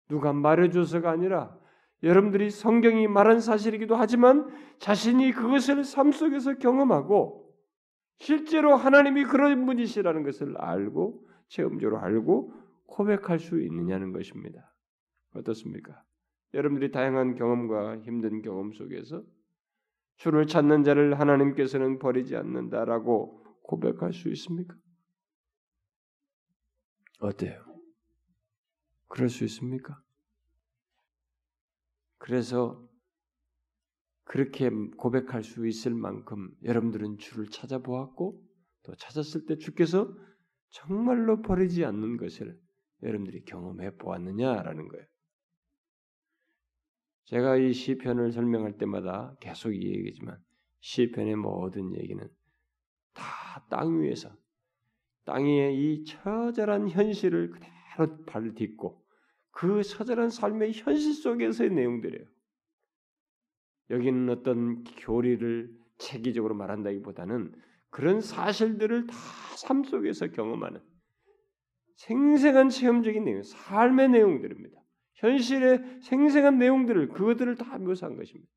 누가 0.09 0.31
말해줘서가 0.31 1.09
아니라 1.09 1.57
여러분들이 2.03 2.51
성경이 2.51 3.07
말한 3.07 3.39
사실이기도 3.39 3.95
하지만 3.95 4.47
자신이 4.77 5.31
그것을 5.31 5.83
삶 5.83 6.11
속에서 6.11 6.55
경험하고 6.59 7.51
실제로 8.19 8.75
하나님이 8.75 9.23
그런 9.23 9.65
분이시라는 9.65 10.23
것을 10.23 10.55
알고 10.57 11.27
체험적으로 11.47 11.99
알고 11.99 12.53
고백할 12.85 13.39
수 13.39 13.59
있느냐는 13.59 14.11
것입니다. 14.11 14.71
어떻습니까? 15.33 16.03
여러분들이 16.53 16.91
다양한 16.91 17.35
경험과 17.35 17.99
힘든 17.99 18.41
경험 18.41 18.73
속에서 18.73 19.23
주를 20.17 20.47
찾는 20.47 20.83
자를 20.83 21.19
하나님께서는 21.19 21.99
버리지 21.99 22.35
않는다라고 22.35 23.43
고백할 23.63 24.13
수 24.13 24.29
있습니까? 24.29 24.75
어때요? 27.19 27.63
그럴 29.07 29.29
수 29.29 29.43
있습니까? 29.45 30.01
그래서 32.17 32.85
그렇게 34.25 34.69
고백할 34.69 35.43
수 35.43 35.67
있을 35.67 35.95
만큼 35.95 36.51
여러분들은 36.63 37.17
주를 37.17 37.47
찾아보았고 37.47 38.43
또 38.83 38.95
찾았을 38.95 39.45
때 39.45 39.57
주께서 39.57 40.13
정말로 40.69 41.41
버리지 41.41 41.83
않는 41.85 42.17
것을 42.17 42.59
여러분들이 43.01 43.43
경험해 43.45 43.97
보았느냐라는 43.97 44.87
거예요. 44.87 45.05
제가 47.29 47.57
이 47.57 47.73
시편을 47.73 48.31
설명할 48.31 48.77
때마다 48.79 49.35
계속 49.39 49.71
이 49.71 49.93
얘기지만 49.93 50.37
시편의 50.79 51.35
모든 51.35 51.95
얘기는 51.95 52.27
다 53.13 53.65
땅 53.69 54.01
위에서 54.01 54.35
땅 55.25 55.45
위에 55.45 55.73
이 55.73 56.03
처절한 56.05 56.89
현실을 56.89 57.51
그대로 57.51 58.25
발 58.25 58.55
딛고 58.55 59.05
그 59.51 59.83
처절한 59.83 60.29
삶의 60.31 60.73
현실 60.73 61.13
속에서의 61.13 61.69
내용들이에요. 61.71 62.25
여기는 63.91 64.29
어떤 64.29 64.83
교리를 64.83 65.77
체계적으로 65.99 66.55
말한다기보다는 66.55 67.53
그런 67.89 68.21
사실들을 68.21 69.07
다 69.07 69.15
삶 69.67 69.83
속에서 69.83 70.27
경험하는 70.27 70.81
생생한 71.97 72.69
체험적인 72.69 73.25
내용, 73.25 73.43
삶의 73.43 74.09
내용들입니다. 74.09 74.79
현실의 75.19 76.01
생생한 76.01 76.57
내용들을 76.57 77.09
그것들을 77.09 77.55
다 77.55 77.77
묘사한 77.77 78.15
것입니다. 78.15 78.51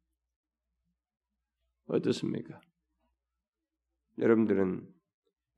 어떻습니까? 1.86 2.60
여러분들은 4.18 4.88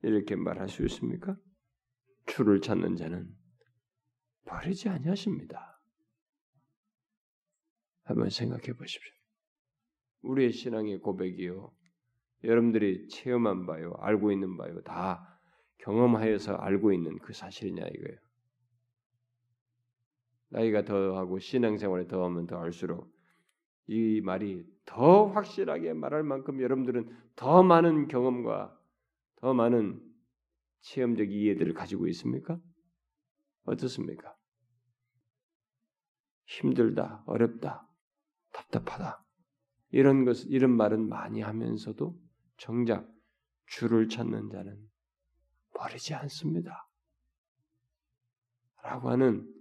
이렇게 0.03 0.35
말할 0.35 0.67
수 0.67 0.83
있습니까? 0.85 1.37
주를 2.25 2.61
찾는 2.61 2.95
자는 2.95 3.31
버리지 4.45 4.89
아니하십니다. 4.89 5.79
한번 8.03 8.29
생각해 8.29 8.73
보십시오. 8.73 9.13
우리의 10.21 10.51
신앙의 10.51 10.99
고백이요. 10.99 11.71
여러분들이 12.43 13.07
체험한 13.09 13.65
바요, 13.65 13.93
알고 13.99 14.31
있는 14.31 14.57
바요, 14.57 14.81
다 14.81 15.39
경험하여서 15.79 16.55
알고 16.55 16.93
있는 16.93 17.17
그 17.19 17.33
사실이냐 17.33 17.83
이거예요. 17.85 18.24
나이가 20.55 20.85
더하고 20.85 21.37
신앙생활에 21.37 22.07
더하면 22.07 22.47
더 22.47 22.57
알수록 22.57 23.13
이 23.87 24.21
말이 24.21 24.65
더 24.85 25.27
확실하게 25.27 25.93
말할 25.93 26.23
만큼 26.23 26.61
여러분들은 26.61 27.13
더 27.35 27.61
많은 27.61 28.07
경험과 28.07 28.79
더 29.35 29.53
많은 29.53 30.01
체험적 30.79 31.29
이해들을 31.29 31.73
가지고 31.73 32.07
있습니까? 32.07 32.57
어떻습니까? 33.65 34.33
힘들다, 36.45 37.23
어렵다, 37.25 37.85
답답하다. 38.53 39.25
이런 39.89 40.23
것, 40.23 40.45
이런 40.45 40.71
말은 40.71 41.09
많이 41.09 41.41
하면서도 41.41 42.17
정작 42.55 43.11
주를 43.65 44.07
찾는 44.07 44.51
자는 44.51 44.89
버리지 45.73 46.13
않습니다. 46.13 46.87
라고 48.83 49.09
하는 49.09 49.54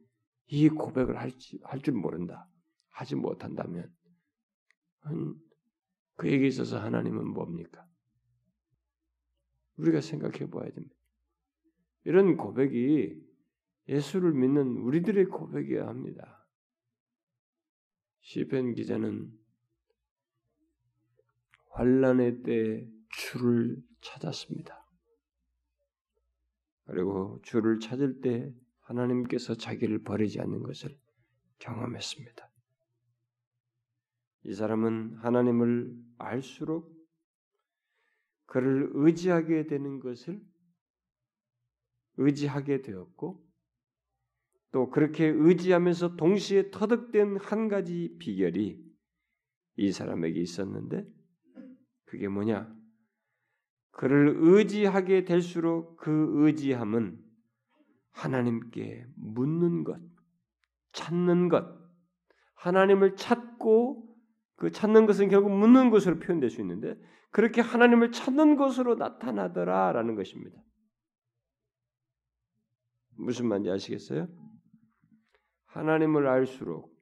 이 0.46 0.68
고백을 0.68 1.16
할 1.16 1.30
줄 1.82 1.94
모른다. 1.94 2.48
하지 2.90 3.16
못한다면 3.16 3.92
그에게 6.16 6.46
있어서 6.46 6.78
하나님은 6.78 7.26
뭡니까? 7.28 7.84
우리가 9.76 10.00
생각해 10.00 10.48
봐야 10.50 10.70
됩니다. 10.70 10.94
이런 12.04 12.36
고백이 12.36 13.20
예수를 13.88 14.32
믿는 14.32 14.76
우리들의 14.78 15.24
고백이어야 15.26 15.88
합니다. 15.88 16.46
시편 18.20 18.74
기자는 18.74 19.32
환란의 21.70 22.42
때에 22.44 22.88
주를 23.10 23.82
찾았습니다. 24.00 24.86
그리고 26.86 27.40
주를 27.42 27.80
찾을 27.80 28.20
때 28.20 28.54
하나님께서 28.84 29.54
자기를 29.54 30.02
버리지 30.02 30.40
않는 30.40 30.62
것을 30.62 30.96
경험했습니다. 31.58 32.50
이 34.44 34.54
사람은 34.54 35.16
하나님을 35.16 35.96
알수록 36.18 36.94
그를 38.46 38.90
의지하게 38.92 39.66
되는 39.66 40.00
것을 40.00 40.40
의지하게 42.16 42.82
되었고 42.82 43.42
또 44.70 44.90
그렇게 44.90 45.26
의지하면서 45.26 46.16
동시에 46.16 46.70
터득된 46.70 47.38
한 47.38 47.68
가지 47.68 48.16
비결이 48.18 48.84
이 49.76 49.92
사람에게 49.92 50.40
있었는데 50.40 51.06
그게 52.04 52.28
뭐냐? 52.28 52.72
그를 53.92 54.34
의지하게 54.36 55.24
될수록 55.24 55.96
그 55.96 56.44
의지함은 56.44 57.24
하나님께 58.14 59.06
묻는 59.16 59.84
것, 59.84 60.00
찾는 60.92 61.48
것, 61.48 61.66
하나님을 62.54 63.16
찾고 63.16 64.16
그 64.56 64.70
찾는 64.70 65.06
것은 65.06 65.28
결국 65.28 65.50
묻는 65.50 65.90
것으로 65.90 66.18
표현될 66.18 66.48
수 66.48 66.60
있는데 66.60 66.96
그렇게 67.30 67.60
하나님을 67.60 68.12
찾는 68.12 68.56
것으로 68.56 68.94
나타나더라라는 68.94 70.14
것입니다. 70.14 70.62
무슨 73.16 73.48
말인지 73.48 73.70
아시겠어요? 73.70 74.28
하나님을 75.66 76.28
알수록 76.28 76.94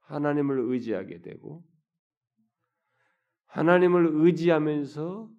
하나님을 0.00 0.58
의지하게 0.58 1.22
되고 1.22 1.64
하나님을 3.46 4.10
의지하면서 4.12 5.30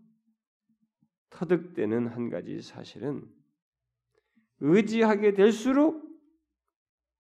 터득되는 1.29 2.07
한 2.07 2.29
가지 2.29 2.61
사실은 2.61 3.23
의지하게 4.59 5.33
될수록 5.33 6.07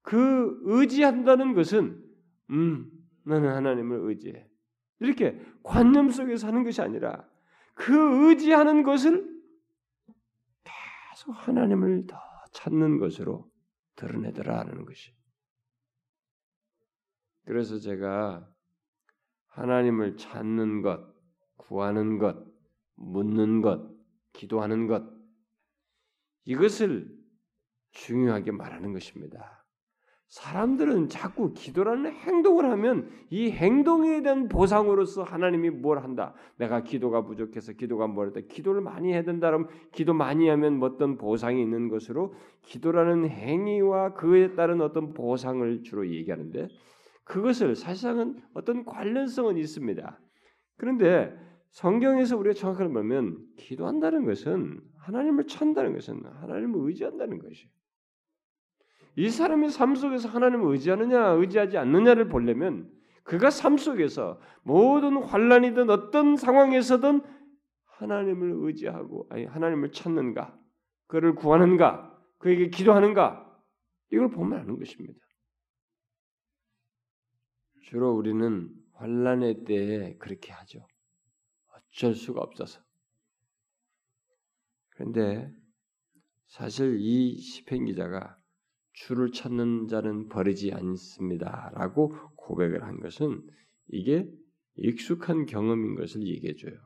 그 0.01 0.59
의지한다는 0.63 1.53
것은 1.53 2.03
음 2.49 2.91
나는 3.23 3.49
하나님을 3.49 3.99
의지해 4.09 4.47
이렇게 4.99 5.39
관념 5.63 6.09
속에서 6.09 6.47
하는 6.47 6.63
것이 6.63 6.81
아니라 6.81 7.27
그 7.73 8.27
의지하는 8.27 8.83
것을 8.83 9.39
계속 10.63 11.31
하나님을 11.31 12.07
더 12.07 12.17
찾는 12.51 12.97
것으로 12.97 13.49
드러내더라는 13.95 14.85
것이. 14.85 15.13
그래서 17.45 17.79
제가 17.79 18.47
하나님을 19.47 20.17
찾는 20.17 20.81
것, 20.81 21.13
구하는 21.57 22.17
것, 22.17 22.45
묻는 22.95 23.61
것, 23.61 23.89
기도하는 24.33 24.87
것 24.87 25.03
이것을 26.45 27.18
중요하게 27.91 28.51
말하는 28.51 28.93
것입니다. 28.93 29.59
사람들은 30.29 31.09
자꾸 31.09 31.53
기도라는 31.53 32.11
행동을 32.11 32.65
하면 32.65 33.09
이 33.31 33.49
행동에 33.49 34.21
대한 34.21 34.47
보상으로서 34.47 35.23
하나님이 35.23 35.71
뭘 35.71 36.03
한다. 36.03 36.35
내가 36.57 36.83
기도가 36.83 37.25
부족해서 37.25 37.73
기도가 37.73 38.07
멀었다. 38.07 38.41
기도를 38.41 38.81
많이 38.81 39.11
해야 39.11 39.23
된다. 39.23 39.47
그러면 39.47 39.69
기도 39.91 40.13
많이 40.13 40.47
하면 40.47 40.83
어떤 40.83 41.17
보상이 41.17 41.61
있는 41.63 41.89
것으로 41.89 42.35
기도라는 42.61 43.27
행위와 43.27 44.13
그에 44.13 44.53
따른 44.53 44.81
어떤 44.81 45.13
보상을 45.13 45.81
주로 45.81 46.07
얘기하는데 46.07 46.67
그것을 47.23 47.75
사실상은 47.75 48.39
어떤 48.53 48.85
관련성은 48.85 49.57
있습니다. 49.57 50.19
그런데 50.77 51.35
성경에서 51.71 52.37
우리가 52.37 52.53
정확하게 52.53 52.93
보면 52.93 53.37
기도한다는 53.57 54.25
것은 54.25 54.79
하나님을 54.99 55.47
찾는다는 55.47 55.93
것은 55.93 56.23
하나님을 56.25 56.87
의지한다는 56.87 57.39
것이에요. 57.39 57.69
이 59.15 59.29
사람이 59.29 59.69
삶 59.69 59.95
속에서 59.95 60.29
하나님을 60.29 60.71
의지하느냐 60.71 61.29
의지하지 61.31 61.77
않느냐를 61.77 62.29
보려면 62.29 62.91
그가 63.23 63.49
삶 63.49 63.77
속에서 63.77 64.39
모든 64.63 65.21
환란이든 65.21 65.89
어떤 65.89 66.35
상황에서든 66.35 67.21
하나님을 67.85 68.53
의지하고 68.67 69.27
아니 69.29 69.45
하나님을 69.45 69.91
찾는가 69.91 70.57
그를 71.07 71.35
구하는가 71.35 72.17
그에게 72.37 72.69
기도하는가 72.69 73.45
이걸 74.11 74.29
보면 74.29 74.59
아는 74.59 74.79
것입니다. 74.79 75.19
주로 77.83 78.13
우리는 78.13 78.69
환란의 78.93 79.63
때에 79.65 80.15
그렇게 80.17 80.51
하죠. 80.53 80.87
어쩔 81.73 82.13
수가 82.13 82.41
없어서. 82.41 82.79
그런데 84.99 85.49
사실 86.47 86.97
이 86.99 87.37
시편 87.37 87.85
기자가 87.85 88.37
주를 88.91 89.31
찾는 89.31 89.87
자는 89.87 90.27
버리지 90.27 90.73
않습니다라고 90.73 92.13
고백을 92.35 92.83
한 92.83 92.99
것은 92.99 93.41
이게 93.87 94.29
익숙한 94.75 95.45
경험인 95.45 95.95
것을 95.95 96.27
얘기해 96.27 96.55
줘요. 96.55 96.77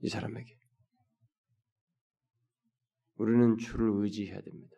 이 0.00 0.10
사람에게. 0.10 0.54
우리는 3.14 3.56
주를 3.56 3.90
의지해야 4.02 4.38
됩니다. 4.42 4.76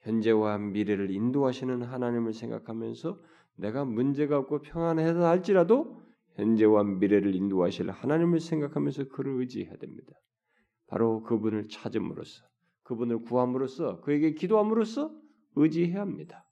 현재와 0.00 0.56
미래를 0.56 1.10
인도하시는 1.10 1.82
하나님을 1.82 2.32
생각하면서 2.32 3.22
내가 3.56 3.84
문제가 3.84 4.38
없고 4.38 4.62
평안하다 4.62 5.28
할지라도 5.28 6.02
현재와 6.34 6.84
미래를 6.84 7.34
인도하실 7.34 7.90
하나님을 7.90 8.40
생각하면서 8.40 9.08
그를 9.08 9.40
의지해야 9.40 9.76
됩니다. 9.76 10.12
바로 10.86 11.22
그분을 11.22 11.68
찾음으로써 11.68 12.44
그분을 12.82 13.20
구함으로써 13.20 14.00
그에게 14.00 14.34
기도함으로써 14.34 15.14
의지해야 15.56 16.00
합니다. 16.00 16.46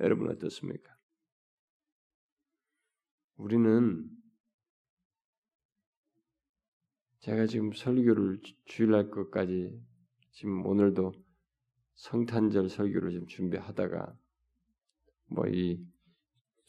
여러분 0.00 0.30
어떻습니까? 0.30 0.96
우리는 3.36 4.08
제가 7.20 7.46
지금 7.46 7.72
설교를 7.72 8.40
주일날 8.64 9.10
것까지 9.10 9.78
지금 10.30 10.64
오늘도 10.64 11.12
성탄절 11.94 12.70
설교를 12.70 13.12
좀 13.12 13.26
준비하다가 13.26 14.16
뭐 15.26 15.46
이 15.48 15.84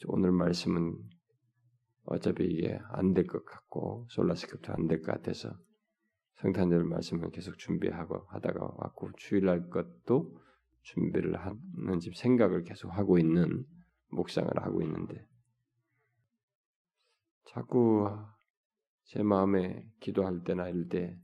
오늘 0.06 0.32
말씀은 0.32 0.98
어차피 2.04 2.44
이게 2.44 2.78
안 2.90 3.14
될 3.14 3.26
것 3.26 3.44
같고 3.44 4.06
솔라스크립트 4.10 4.70
안 4.72 4.88
될 4.88 5.00
것 5.02 5.12
같아서 5.12 5.50
성탄절 6.36 6.84
말씀을 6.84 7.30
계속 7.30 7.58
준비하고 7.58 8.26
하다가 8.28 8.74
왔고 8.76 9.12
주일날 9.16 9.68
것도 9.70 10.36
준비를 10.82 11.36
하는 11.38 12.00
집 12.00 12.16
생각을 12.16 12.64
계속 12.64 12.88
하고 12.90 13.18
있는 13.18 13.64
묵상을 14.10 14.50
하고 14.56 14.82
있는데 14.82 15.26
자꾸 17.44 18.08
제 19.04 19.22
마음에 19.22 19.86
기도할 20.00 20.42
때나 20.44 20.68
이럴 20.68 20.88
때 20.88 21.16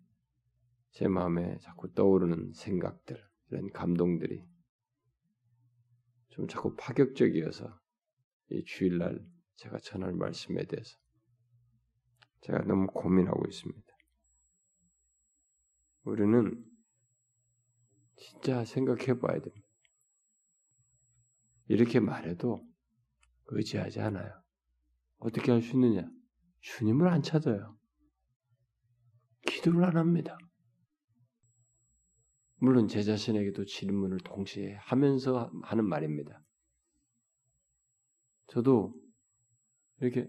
제 0.92 1.06
마음에 1.06 1.58
자꾸 1.58 1.92
떠오르는 1.92 2.52
생각들 2.54 3.22
이런 3.50 3.70
감동들이 3.70 4.44
좀 6.30 6.48
자꾸 6.48 6.74
파격적이어서 6.76 7.78
이 8.50 8.64
주일날 8.64 9.24
제가 9.58 9.78
전할 9.80 10.12
말씀에 10.12 10.64
대해서 10.66 10.96
제가 12.42 12.62
너무 12.62 12.86
고민하고 12.86 13.44
있습니다. 13.48 13.86
우리는 16.04 16.64
진짜 18.16 18.64
생각해 18.64 19.18
봐야 19.18 19.40
됩니다. 19.40 19.68
이렇게 21.66 21.98
말해도 22.00 22.64
의지하지 23.46 24.00
않아요. 24.00 24.42
어떻게 25.18 25.50
할 25.50 25.60
수 25.60 25.74
있느냐? 25.74 26.08
주님을 26.60 27.08
안 27.08 27.22
찾아요. 27.22 27.76
기도를 29.46 29.84
안 29.84 29.96
합니다. 29.96 30.38
물론 32.56 32.86
제 32.86 33.02
자신에게도 33.02 33.64
질문을 33.64 34.18
동시에 34.18 34.74
하면서 34.76 35.50
하는 35.62 35.84
말입니다. 35.84 36.42
저도 38.46 38.94
이렇게 40.00 40.26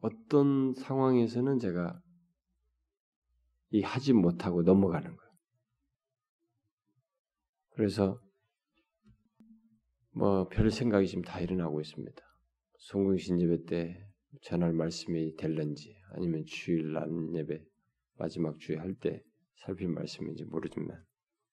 어떤 0.00 0.72
상황에서는 0.74 1.58
제가 1.58 2.00
이 3.70 3.82
하지 3.82 4.12
못하고 4.12 4.62
넘어가는 4.62 5.16
거예요. 5.16 5.30
그래서 7.74 8.20
뭐 10.12 10.48
별 10.48 10.70
생각이 10.70 11.06
지금 11.06 11.22
다 11.22 11.40
일어나고 11.40 11.80
있습니다. 11.80 12.22
송궁신 12.78 13.40
예배 13.40 13.64
때 13.66 14.06
전할 14.42 14.72
말씀이 14.72 15.36
될런지 15.36 15.96
아니면 16.12 16.44
주일 16.46 16.92
날 16.92 17.08
예배 17.34 17.62
마지막 18.18 18.58
주에 18.58 18.76
할 18.76 18.94
때 18.94 19.22
살필 19.64 19.88
말씀인지 19.88 20.44
모르지만 20.44 21.02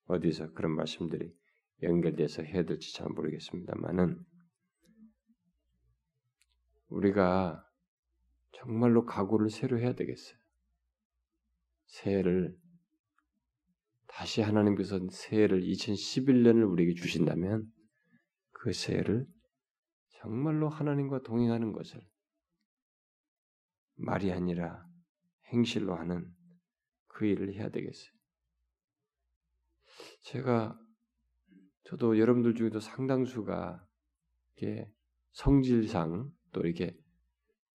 어디서 0.06 0.52
그런 0.54 0.72
말씀들이 0.76 1.32
연결돼서 1.84 2.41
해야 2.43 2.64
될지 2.64 2.93
잘 2.93 3.08
모르겠습니다만은 3.10 4.18
우리가 6.90 7.64
정말로 8.52 9.06
각오를 9.06 9.50
새로 9.50 9.80
해야 9.80 9.94
되겠어요. 9.94 10.38
새해를 11.86 12.58
다시 14.08 14.42
하나님께서 14.42 15.00
새해를 15.12 15.62
2011년을 15.62 16.70
우리에게 16.70 16.94
주신다면 16.96 17.72
그 18.52 18.74
새해를 18.74 19.28
정말로 20.10 20.70
하나님과 20.70 21.22
동행하는 21.22 21.72
것을 21.72 22.02
말이 23.96 24.32
아니라 24.32 24.86
행실로 25.54 25.96
하는 25.96 26.34
그 27.08 27.26
일을 27.26 27.54
해야 27.54 27.70
되겠어요. 27.70 28.12
제가 30.22 30.80
저도 31.86 32.20
여러분들 32.20 32.56
중에도 32.56 32.80
상당수가 32.80 33.86
이게 34.56 34.92
성질상 35.32 36.32
또 36.52 36.62
이렇게 36.62 36.95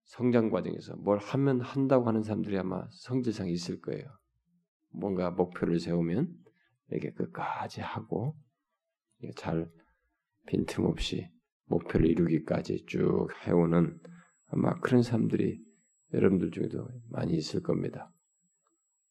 성장 0.05 0.51
과정에서 0.51 0.97
뭘 0.97 1.18
하면 1.18 1.61
한다고 1.61 2.07
하는 2.07 2.23
사람들이 2.23 2.59
아마 2.59 2.87
성질상 2.91 3.49
있을 3.49 3.81
거예요. 3.81 4.05
뭔가 4.91 5.31
목표를 5.31 5.81
세우면 5.81 6.35
이렇게 6.91 7.12
끝까지 7.12 7.81
하고 7.81 8.37
잘 9.37 9.70
빈틈없이 10.47 11.31
목표를 11.66 12.07
이루기까지 12.09 12.85
쭉 12.87 13.29
해오는 13.47 13.99
아마 14.49 14.79
그런 14.81 15.03
사람들이 15.03 15.62
여러분들 16.12 16.51
중에도 16.51 16.87
많이 17.09 17.35
있을 17.35 17.62
겁니다. 17.62 18.12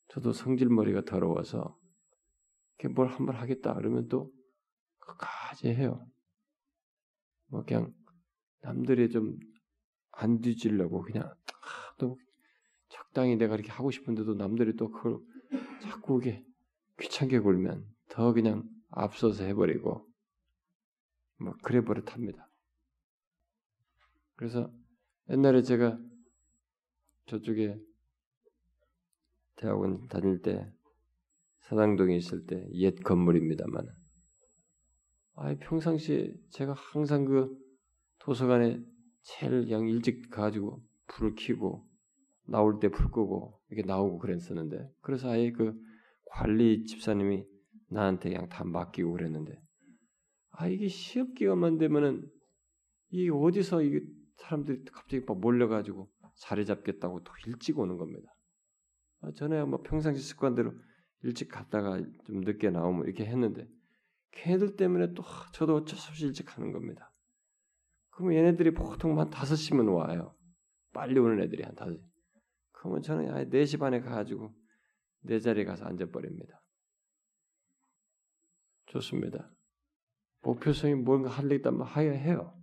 저도 0.09 0.33
성질머리가 0.33 1.05
더러워서 1.05 1.77
뭘 2.95 3.07
한 3.07 3.25
번 3.25 3.35
하겠다 3.35 3.73
그러면 3.75 4.07
또 4.07 4.31
끝까지 4.99 5.69
해요. 5.69 6.05
뭐 7.47 7.63
그냥 7.63 7.93
남들이 8.61 9.09
좀 9.09 9.37
안 10.11 10.41
뒤지려고 10.41 11.01
그냥 11.01 11.33
또 11.97 12.17
적당히 12.89 13.35
내가 13.35 13.55
이렇게 13.55 13.71
하고 13.71 13.91
싶은데도 13.91 14.35
남들이 14.35 14.75
또 14.75 14.91
그걸 14.91 15.19
자꾸 15.81 16.19
이게 16.21 16.43
귀찮게 16.99 17.39
굴면 17.39 17.85
더 18.09 18.33
그냥 18.33 18.63
앞서서 18.89 19.43
해버리고 19.45 20.07
뭐 21.39 21.53
그래 21.63 21.81
버릇합니다. 21.81 22.47
그래서 24.35 24.71
옛날에 25.29 25.61
제가 25.63 25.97
저쪽에 27.27 27.79
대학원 29.55 30.07
다닐 30.07 30.41
때 30.41 30.71
사당동에 31.61 32.15
있을 32.17 32.45
때 32.45 32.67
옛 32.73 32.95
건물입니다만 33.03 33.87
아 35.35 35.55
평상시에 35.55 36.33
제가 36.49 36.73
항상 36.73 37.25
그 37.25 37.55
도서관에 38.19 38.83
제일 39.23 39.69
양 39.71 39.87
일찍 39.87 40.29
가지고 40.29 40.83
불을 41.07 41.35
켜고 41.35 41.87
나올 42.45 42.79
때 42.79 42.89
불 42.89 43.11
끄고 43.11 43.59
이렇게 43.69 43.87
나오고 43.87 44.19
그랬었는데 44.19 44.89
그래서 45.01 45.29
아예 45.29 45.51
그 45.51 45.73
관리 46.25 46.85
집사님이 46.85 47.45
나한테 47.89 48.29
그냥 48.29 48.49
다 48.49 48.63
맡기고 48.63 49.11
그랬는데 49.11 49.61
아 50.51 50.67
이게 50.67 50.87
시험 50.87 51.33
기간만 51.33 51.77
되면은 51.77 52.29
이 53.09 53.29
어디서 53.29 53.83
이게 53.83 54.01
사람들이 54.37 54.83
갑자기 54.85 55.23
막 55.25 55.39
몰려가지고 55.39 56.09
자리 56.35 56.65
잡겠다고 56.65 57.23
더 57.23 57.33
일찍 57.45 57.77
오는 57.79 57.97
겁니다. 57.97 58.33
아, 59.21 59.31
전에 59.35 59.63
뭐 59.63 59.81
평상시 59.83 60.21
습관대로 60.21 60.73
일찍 61.23 61.49
갔다가 61.49 61.99
좀 62.25 62.41
늦게 62.41 62.71
나오면 62.71 63.05
이렇게 63.05 63.25
했는데 63.25 63.67
걔들 64.31 64.75
때문에 64.75 65.13
또 65.13 65.23
저도 65.53 65.75
어쩔 65.75 65.97
수 65.97 66.09
없이 66.09 66.25
일찍 66.25 66.45
가는 66.45 66.71
겁니다. 66.71 67.10
그러면 68.11 68.37
얘네들이 68.37 68.73
보통 68.73 69.19
한 69.19 69.29
5시면 69.29 69.93
와요. 69.95 70.35
빨리 70.93 71.19
오는 71.19 71.41
애들이 71.41 71.63
한 71.63 71.75
5시. 71.75 72.01
그러면 72.71 73.01
저는 73.01 73.33
아예 73.33 73.45
4시 73.45 73.79
반에 73.79 74.01
가가지고 74.01 74.53
내 75.21 75.39
자리에 75.39 75.65
가서 75.65 75.85
앉아버립니다. 75.85 76.61
좋습니다. 78.87 79.49
목표성이 80.41 80.95
뭔가 80.95 81.29
할일 81.29 81.53
있다면 81.59 81.83
하야 81.83 82.11
해요. 82.11 82.59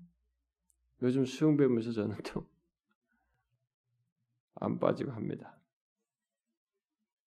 요즘 1.03 1.25
수영 1.25 1.57
배우면서 1.57 1.93
저는 1.93 2.17
또 2.25 2.59
안 4.61 4.79
빠지고 4.79 5.13
합니다. 5.13 5.57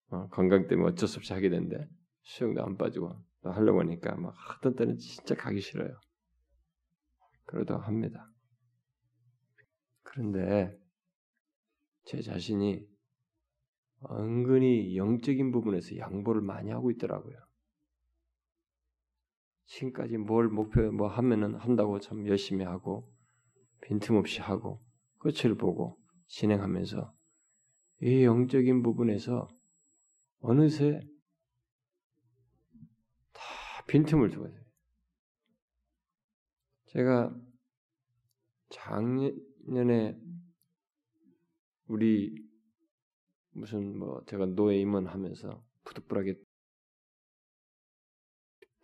어, 0.10 0.28
건강 0.30 0.68
때문에 0.68 0.90
어쩔 0.92 1.08
수 1.08 1.18
없이 1.18 1.34
하게 1.34 1.50
되는데 1.50 1.90
수영도 2.24 2.64
안 2.64 2.78
빠지고 2.78 3.16
또 3.42 3.52
하려고 3.52 3.80
하니까 3.80 4.16
막 4.16 4.34
하던 4.36 4.76
때는 4.76 4.98
진짜 4.98 5.36
가기 5.36 5.62
싫어요. 5.62 6.00
그러다 7.52 7.78
합니다. 7.78 8.32
그런데 10.04 10.74
제 12.06 12.22
자신이 12.22 12.82
은근히 14.10 14.96
영적인 14.96 15.52
부분에서 15.52 15.98
양보를 15.98 16.42
많이 16.42 16.72
하고 16.72 16.92
있더라고요. 16.92 17.38
지금까지 19.66 20.18
뭘 20.18 20.48
목표 20.48 20.92
뭐 20.94 21.08
하면은 21.08 21.56
한다고 21.56 22.00
참 22.00 22.26
열심히 22.26 22.64
하고 22.64 23.12
빈틈없이 23.82 24.40
하고 24.40 24.82
끝을 25.20 25.56
보고 25.56 26.00
진행하면서 26.28 27.14
이 28.04 28.24
영적인 28.24 28.82
부분에서 28.82 29.50
어느새 30.40 31.02
다 33.34 33.42
빈틈을 33.88 34.32
주고 34.32 34.48
있어요. 34.48 34.61
제가 36.92 37.34
작년에 38.70 40.20
우리 41.88 42.36
무슨 43.52 43.98
뭐 43.98 44.24
제가 44.26 44.46
노예 44.46 44.78
임원하면서 44.80 45.64
부득불하게 45.86 46.36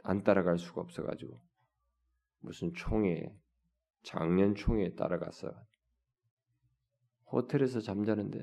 안 0.04 0.24
따라갈 0.24 0.58
수가 0.58 0.82
없어가지고 0.82 1.42
무슨 2.40 2.74
총회 2.74 3.38
작년 4.04 4.56
총회에 4.56 4.96
따라갔어. 4.96 5.52
호텔에서 7.30 7.82
잠자는데 7.82 8.42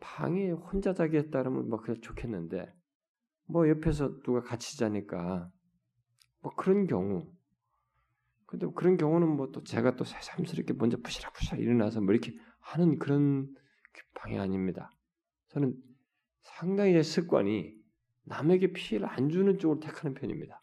방에 0.00 0.50
혼자 0.50 0.94
자기 0.94 1.18
했다면 1.18 1.68
뭐 1.68 1.78
그냥 1.78 2.00
좋겠는데 2.00 2.74
뭐 3.48 3.68
옆에서 3.68 4.22
누가 4.22 4.40
같이 4.40 4.78
자니까 4.78 5.50
뭐 6.40 6.54
그런 6.54 6.86
경우 6.86 7.30
근데 8.46 8.66
그런 8.74 8.96
경우는 8.96 9.28
뭐 9.36 9.50
또 9.52 9.62
제가 9.64 9.96
또 9.96 10.04
새삼스럽게 10.04 10.74
먼저 10.74 10.96
푸시락푸시락 10.98 11.60
일어나서 11.60 12.00
뭐 12.00 12.12
이렇게 12.12 12.34
하는 12.60 12.98
그런 12.98 13.54
방이 14.14 14.38
아닙니다. 14.38 14.90
저는 15.48 15.74
상당히 16.42 17.02
습관이 17.02 17.74
남에게 18.24 18.72
피해를 18.72 19.08
안 19.08 19.28
주는 19.28 19.58
쪽을 19.58 19.80
택하는 19.80 20.14
편입니다. 20.14 20.62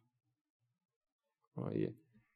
어, 1.56 1.68
예. 1.76 1.94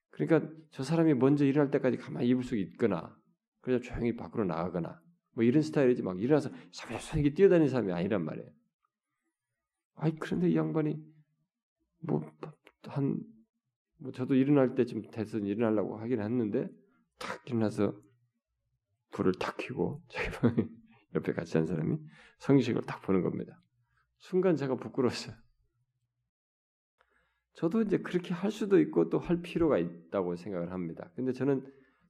그러니까 0.09 0.49
저 0.71 0.83
사람이 0.83 1.13
먼저 1.15 1.45
일어날 1.45 1.71
때까지 1.71 1.97
가만히 1.97 2.27
입을 2.29 2.43
수 2.43 2.55
있거나 2.57 3.15
그냥 3.61 3.81
조용히 3.81 4.15
밖으로 4.15 4.45
나가거나 4.45 5.01
뭐 5.31 5.43
이런 5.43 5.61
스타일이지 5.61 6.03
막 6.03 6.21
일어나서 6.21 6.49
사무사무하게 6.71 7.33
뛰어다니는 7.33 7.69
사람이 7.69 7.91
아니란 7.91 8.23
말이에요. 8.23 8.49
아이 9.95 10.15
그런데 10.15 10.49
이 10.49 10.55
양반이 10.55 10.97
뭐 12.01 12.21
한 12.87 13.19
뭐 14.05 14.11
저도 14.11 14.35
일어날 14.35 14.75
때쯤 14.75 15.09
돼서 15.09 15.39
일어나려고 15.39 15.97
하긴 15.97 16.21
했는데 16.21 16.69
탁 17.17 17.41
일어나서 17.49 17.99
불을 19.11 19.33
탁 19.39 19.57
켜고 19.57 20.03
자기 20.09 20.29
옆에 21.15 21.33
같이 21.33 21.57
한 21.57 21.65
사람이 21.65 21.97
성식을 22.37 22.83
딱 22.83 23.01
보는 23.01 23.23
겁니다. 23.23 23.59
순간 24.19 24.55
제가 24.57 24.75
부끄러웠어요. 24.75 25.35
저도 27.53 27.81
이제 27.81 27.97
그렇게 27.97 28.33
할 28.33 28.51
수도 28.51 28.79
있고 28.79 29.09
또 29.09 29.17
할 29.17 29.41
필요가 29.41 29.79
있다고 29.79 30.35
생각을 30.35 30.71
합니다. 30.71 31.11
근데 31.15 31.33
저는 31.33 31.65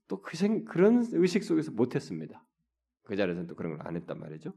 또 0.09 0.21
그 0.21 0.35
생, 0.35 0.65
그런 0.65 1.01
의식 1.13 1.45
속에서 1.45 1.71
못했습니다. 1.71 2.45
그 3.03 3.15
자리에서는 3.15 3.47
또 3.47 3.55
그런 3.55 3.77
걸 3.77 3.87
안 3.87 3.95
했단 3.95 4.19
말이죠. 4.19 4.53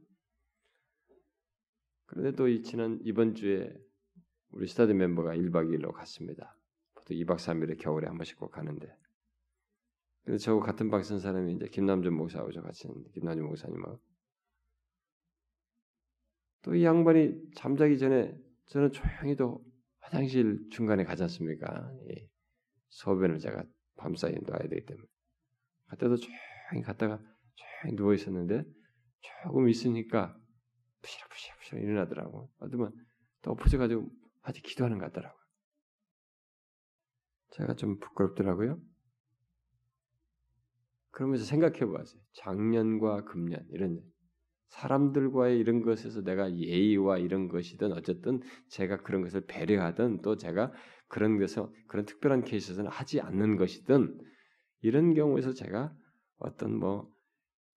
그런데 2.07 2.33
또 2.33 2.49
이 2.49 2.63
지난 2.63 2.99
이번 3.05 3.37
주에 3.37 3.73
우리 4.51 4.67
스타디 4.67 4.93
멤버가 4.93 5.37
1박 5.37 5.69
2일로 5.71 5.93
갔습니다. 5.93 6.58
보통 7.09 7.17
2박 7.17 7.37
3일에 7.39 7.79
겨울에 7.81 8.07
한 8.07 8.17
번씩 8.19 8.39
꼭 8.39 8.51
가는데. 8.51 8.87
근데 10.25 10.39
저하고 10.39 10.61
같은 10.61 10.91
방 10.91 11.03
쓴 11.03 11.19
사람이 11.21 11.55
이제 11.55 11.67
김남준 11.69 12.13
목사하고 12.15 12.53
저 12.53 12.61
같이 12.61 12.87
있는데 12.87 13.11
김남준 13.13 13.47
목사님하고 13.47 13.99
또 16.63 16.75
이 16.75 16.85
양반이 16.85 17.35
잠자기 17.55 17.99
전에 17.99 18.37
저는 18.67 18.93
조용히 18.93 19.37
또 19.37 19.65
화장실 20.01 20.69
중간에 20.71 21.05
가지 21.05 21.23
않습니까? 21.23 21.91
예. 22.11 22.29
소변을 22.91 23.39
제가 23.39 23.65
밤사이에 23.97 24.37
놔야 24.47 24.69
되기 24.69 24.85
때문에. 24.85 25.07
그때도 25.91 26.17
조용히 26.17 26.83
갔다가 26.85 27.19
조용히 27.55 27.97
누워 27.97 28.13
있었는데 28.15 28.65
조금 29.45 29.69
있으니까 29.69 30.37
부시락부시락부시락 31.03 31.83
일어나더라고. 31.83 32.51
어쩌면 32.59 32.93
또 33.43 33.53
엎어져가지고 33.53 34.11
아직 34.43 34.63
기도하는 34.63 34.99
것 34.99 35.07
같더라고요. 35.07 35.38
제가 37.59 37.75
좀 37.75 37.99
부끄럽더라고요. 37.99 38.81
그러면서 41.11 41.45
생각해 41.45 41.81
보았어요. 41.81 42.23
작년과 42.33 43.25
금년 43.25 43.65
이런 43.71 44.01
사람들과의 44.69 45.59
이런 45.59 45.83
것에서 45.83 46.23
내가 46.23 46.55
예의와 46.55 47.19
이런 47.19 47.49
것이든 47.49 47.93
어쨌든 47.93 48.41
제가 48.69 48.99
그런 48.99 49.23
것을 49.23 49.47
배려하든 49.47 50.21
또 50.23 50.37
제가 50.37 50.73
그런 51.09 51.39
것에서 51.39 51.73
그런 51.89 52.05
특별한 52.05 52.45
케이스에서는 52.45 52.91
하지 52.91 53.21
않는 53.21 53.57
것이든 53.57 54.21
이런 54.83 55.15
경우에서 55.15 55.53
제가 55.53 55.93
어떤 56.37 56.79
뭐 56.79 57.11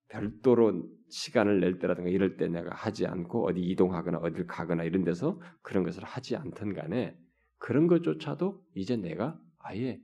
별도로 0.08 0.86
시간을 1.08 1.60
낼 1.60 1.78
때라든가 1.78 2.10
이럴 2.10 2.36
때 2.36 2.46
내가 2.46 2.74
하지 2.74 3.06
않고 3.06 3.46
어디 3.46 3.60
이동하거나 3.62 4.18
어딜 4.18 4.46
가거나 4.46 4.84
이런 4.84 5.02
데서 5.02 5.40
그런 5.62 5.82
것을 5.82 6.04
하지 6.04 6.36
않던 6.36 6.74
간에 6.74 7.16
그런 7.58 7.86
것조차도 7.86 8.62
이제 8.74 8.96
내가 8.96 9.40
아예 9.62 10.00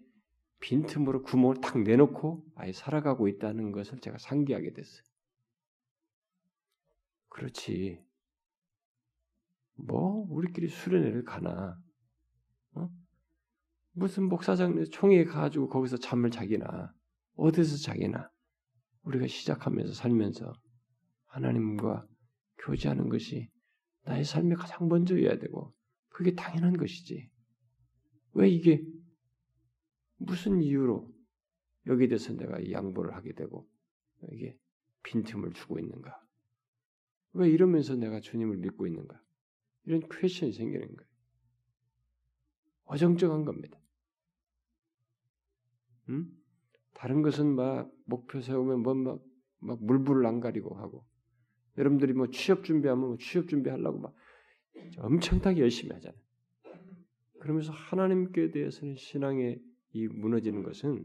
빈틈으로 0.61 1.23
구멍을 1.23 1.61
탁 1.61 1.81
내놓고 1.83 2.45
아예 2.57 2.73
살아가고 2.73 3.29
있다는 3.29 3.73
것을 3.73 4.01
제가 4.01 4.19
상기하게 4.19 4.73
됐어요. 4.73 5.03
그렇지. 7.29 8.03
뭐 9.75 10.27
우리끼리 10.31 10.69
수련회를 10.69 11.25
가나? 11.25 11.79
어? 12.75 12.89
무슨 13.93 14.25
목사장 14.29 14.85
총회에 14.91 15.25
가가지고 15.25 15.69
거기서 15.69 15.99
잠을 15.99 16.31
자기나 16.31 16.93
어디서 17.37 17.77
자기나 17.77 18.29
우리가 19.03 19.29
시작하면서 19.29 19.93
살면서 19.95 20.53
하나님과 21.27 22.05
교제하는 22.59 23.09
것이 23.09 23.49
나의 24.03 24.25
삶에 24.25 24.57
가장 24.57 24.89
먼저여야 24.89 25.39
되고 25.39 25.73
그게 26.09 26.35
당연한 26.35 26.77
것이지. 26.77 27.31
왜 28.33 28.49
이게 28.49 28.83
무슨 30.19 30.61
이유로 30.63 31.13
여기에 31.87 32.09
대해서 32.09 32.33
내가 32.35 32.71
양보를 32.71 33.15
하게 33.15 33.33
되고 33.33 33.69
이게 34.33 34.59
빈틈을 35.05 35.53
주고 35.53 35.79
있는가? 35.79 36.21
왜 37.33 37.49
이러면서 37.49 37.95
내가 37.95 38.21
주님을 38.21 38.57
믿고 38.59 38.87
있는가? 38.87 39.21
이런 39.85 40.01
퀘션이 40.09 40.53
생기는 40.53 40.87
거예요. 40.87 41.09
어정쩡한 42.85 43.45
겁니다. 43.45 43.79
음? 46.09 46.31
다른 46.95 47.23
것은 47.23 47.55
막 47.55 47.91
목표 48.05 48.41
세우면 48.41 48.81
뭐막 48.81 49.23
막 49.61 49.85
물불을 49.85 50.27
안 50.27 50.41
가리고 50.41 50.77
하고 50.77 51.07
여러분들이 51.77 52.13
뭐 52.13 52.29
취업 52.29 52.65
준비하면 52.65 53.07
뭐 53.07 53.17
취업 53.19 53.49
준비하려고 53.49 53.99
막 54.01 54.15
엄청나게 54.99 55.61
열심히 55.61 55.93
하잖아요. 55.95 56.21
그러면서 57.41 57.73
하나님께 57.73 58.51
대해서는 58.51 58.97
신앙의 58.97 59.63
이 59.93 60.07
무너지는 60.09 60.63
것은 60.63 61.05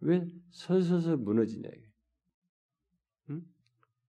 왜 0.00 0.26
서서서 0.50 1.16
무너지냐. 1.16 1.68
응? 3.30 3.42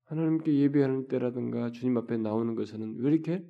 하나님께 0.03 0.53
예배하는 0.53 1.07
때라든가 1.07 1.71
주님 1.71 1.97
앞에 1.97 2.17
나오는 2.17 2.55
것에는 2.55 2.97
왜 2.99 3.11
이렇게 3.11 3.45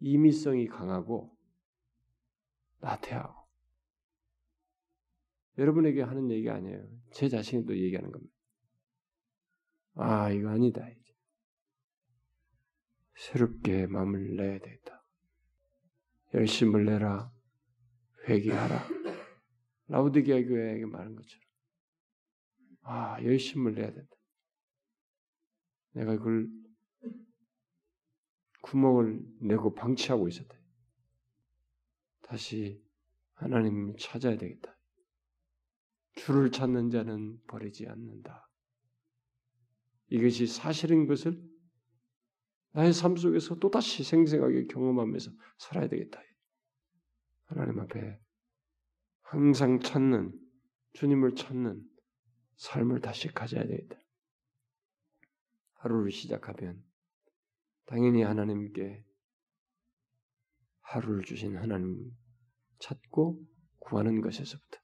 임의성이 0.00 0.66
강하고 0.66 1.36
나태하고 2.80 3.44
여러분에게 5.58 6.02
하는 6.02 6.30
얘기 6.30 6.50
아니에요. 6.50 6.86
제 7.12 7.28
자신이 7.28 7.64
또 7.64 7.76
얘기하는 7.76 8.10
겁니다. 8.10 8.34
아, 9.94 10.30
이거 10.30 10.50
아니다. 10.50 10.88
이제. 10.88 11.14
새롭게 13.16 13.86
마음을 13.86 14.34
내야 14.36 14.58
되겠다. 14.58 15.04
열심을 16.34 16.84
내라. 16.84 17.33
회개하라. 18.28 18.88
라우디게아 19.88 20.42
교회에게 20.42 20.86
말한 20.86 21.14
것처럼. 21.14 21.44
아, 22.82 23.22
열심을 23.22 23.74
내야 23.74 23.92
된다. 23.92 24.16
내가 25.92 26.16
그걸 26.16 26.48
구멍을 28.62 29.20
내고 29.40 29.74
방치하고 29.74 30.28
있었다. 30.28 30.54
다시 32.22 32.82
하나님을 33.34 33.96
찾아야 33.98 34.36
되겠다. 34.36 34.76
주를 36.16 36.50
찾는 36.50 36.90
자는 36.90 37.38
버리지 37.46 37.86
않는다. 37.86 38.48
이것이 40.08 40.46
사실인 40.46 41.06
것을 41.06 41.42
나의 42.72 42.92
삶 42.92 43.16
속에서 43.16 43.56
또다시 43.56 44.02
생생하게 44.02 44.66
경험하면서 44.66 45.30
살아야 45.58 45.88
되겠다. 45.88 46.20
하나님 47.54 47.80
앞에 47.80 48.20
항상 49.22 49.80
찾는, 49.80 50.32
주님을 50.94 51.36
찾는 51.36 51.82
삶을 52.56 53.00
다시 53.00 53.28
가져야 53.28 53.64
되겠다. 53.64 53.96
하루를 55.74 56.10
시작하면 56.10 56.82
당연히 57.86 58.22
하나님께 58.22 59.04
하루를 60.80 61.24
주신 61.24 61.56
하나님 61.56 62.10
찾고 62.78 63.40
구하는 63.78 64.20
것에서부터 64.20 64.80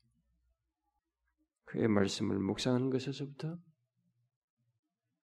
그의 1.64 1.88
말씀을 1.88 2.38
묵상하는 2.38 2.90
것에서부터 2.90 3.58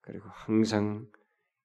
그리고 0.00 0.28
항상 0.30 1.06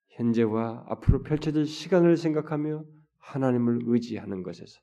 현재와 0.09 0.85
앞으로 0.87 1.23
펼쳐질 1.23 1.65
시간을 1.65 2.17
생각하며 2.17 2.85
하나님을 3.17 3.79
의지하는 3.85 4.43
것에서 4.43 4.79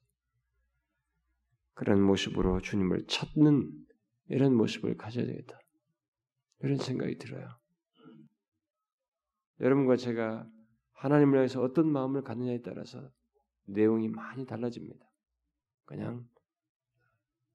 그런 1.81 2.03
모습으로 2.03 2.61
주님을 2.61 3.07
찾는 3.07 3.72
이런 4.28 4.55
모습을 4.55 4.99
가져야 4.99 5.24
되겠다. 5.24 5.59
이런 6.61 6.76
생각이 6.76 7.16
들어요. 7.16 7.49
여러분과 9.61 9.97
제가 9.97 10.47
하나님을 10.93 11.39
위해서 11.39 11.62
어떤 11.62 11.91
마음을 11.91 12.22
갖느냐에 12.22 12.61
따라서 12.61 13.11
내용이 13.64 14.09
많이 14.09 14.45
달라집니다. 14.45 15.07
그냥 15.87 16.28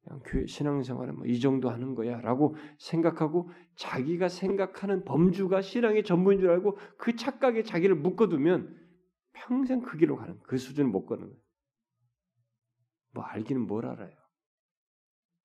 그냥 0.01 0.21
교회 0.25 0.47
신앙생활은 0.47 1.17
뭐 1.17 1.27
이 1.27 1.39
정도 1.39 1.69
하는 1.69 1.93
거야 1.93 2.19
라고 2.21 2.55
생각하고 2.79 3.51
자기가 3.75 4.27
생각하는 4.27 5.05
범주가 5.05 5.61
신앙의 5.61 6.03
전부인 6.03 6.39
줄 6.39 6.49
알고 6.49 6.79
그 6.97 7.15
착각에 7.15 7.61
자기를 7.61 7.95
묶어두면 7.97 8.75
평생 9.33 9.81
그 9.81 9.97
길로 9.97 10.15
가는 10.15 10.39
그 10.47 10.57
수준을 10.57 10.89
못 10.89 11.05
가는 11.05 11.27
거예요. 11.27 11.44
뭐 13.15 13.23
알기는 13.23 13.65
뭘 13.65 13.87
알아요? 13.87 14.13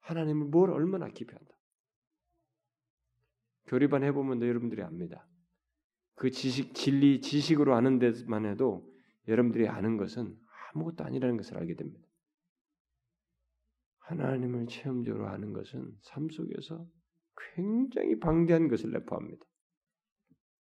하나님을 0.01 0.49
뭘 0.49 0.71
얼마나 0.71 1.09
깊이 1.09 1.33
한다. 1.33 1.55
교리반 3.69 4.03
해보면 4.03 4.43
여러분들이 4.43 4.83
압니다. 4.83 5.27
그 6.17 6.31
지식 6.31 6.75
진리 6.75 7.21
지식으로 7.21 7.75
아는 7.75 7.99
데만 8.01 8.45
해도 8.45 8.87
여러분들이 9.29 9.69
아는 9.69 9.97
것은 9.97 10.37
아무것도 10.75 11.05
아니라는 11.05 11.37
것을 11.37 11.57
알게 11.57 11.77
됩니다. 11.77 12.05
하나님을 14.01 14.67
체험적으로 14.67 15.29
아는 15.29 15.53
것은 15.53 15.97
삶 16.03 16.29
속에서 16.29 16.85
굉장히 17.55 18.19
방대한 18.19 18.67
것을 18.67 18.91
내포합니다. 18.91 19.47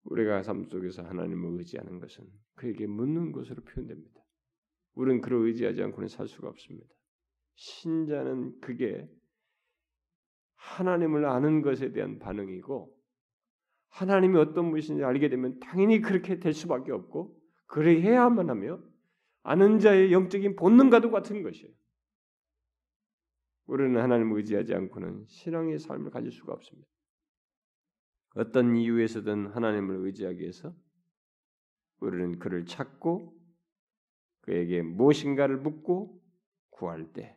우리가 0.04 0.42
삶 0.42 0.64
속에서 0.64 1.02
하나님을 1.02 1.58
의지하는 1.58 2.00
것은 2.00 2.24
그에게 2.54 2.86
묻는 2.86 3.32
것으로 3.32 3.62
표현됩니다. 3.62 4.23
우리는 4.94 5.20
그를 5.20 5.46
의지하지 5.46 5.82
않고는 5.82 6.08
살 6.08 6.28
수가 6.28 6.48
없습니다. 6.48 6.88
신자는 7.56 8.60
그게 8.60 9.08
하나님을 10.56 11.24
아는 11.26 11.62
것에 11.62 11.92
대한 11.92 12.18
반응이고 12.18 12.94
하나님이 13.90 14.38
어떤 14.38 14.70
분이신지 14.70 15.04
알게 15.04 15.28
되면 15.28 15.58
당연히 15.60 16.00
그렇게 16.00 16.38
될 16.38 16.52
수밖에 16.52 16.90
없고 16.90 17.40
그래 17.66 18.00
해야만 18.00 18.50
하며 18.50 18.80
아는 19.42 19.78
자의 19.78 20.12
영적인 20.12 20.56
본능과도 20.56 21.10
같은 21.10 21.42
것이에요. 21.42 21.72
우리는 23.66 24.00
하나님을 24.00 24.38
의지하지 24.38 24.74
않고는 24.74 25.26
신앙의 25.28 25.78
삶을 25.78 26.10
가질 26.10 26.32
수가 26.32 26.52
없습니다. 26.52 26.88
어떤 28.36 28.76
이유에서든 28.76 29.48
하나님을 29.48 30.06
의지하기 30.06 30.40
위해서 30.40 30.74
우리는 32.00 32.38
그를 32.38 32.66
찾고 32.66 33.33
그에게 34.44 34.82
무엇인가를 34.82 35.56
묻고 35.56 36.22
구할 36.68 37.10
때 37.14 37.34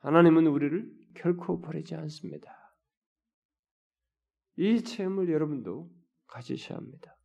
하나님은 0.00 0.46
우리를 0.46 0.92
결코 1.14 1.62
버리지 1.62 1.94
않습니다. 1.94 2.74
이 4.56 4.82
체험을 4.82 5.30
여러분도 5.32 5.90
가지셔야 6.26 6.76
합니다. 6.76 7.16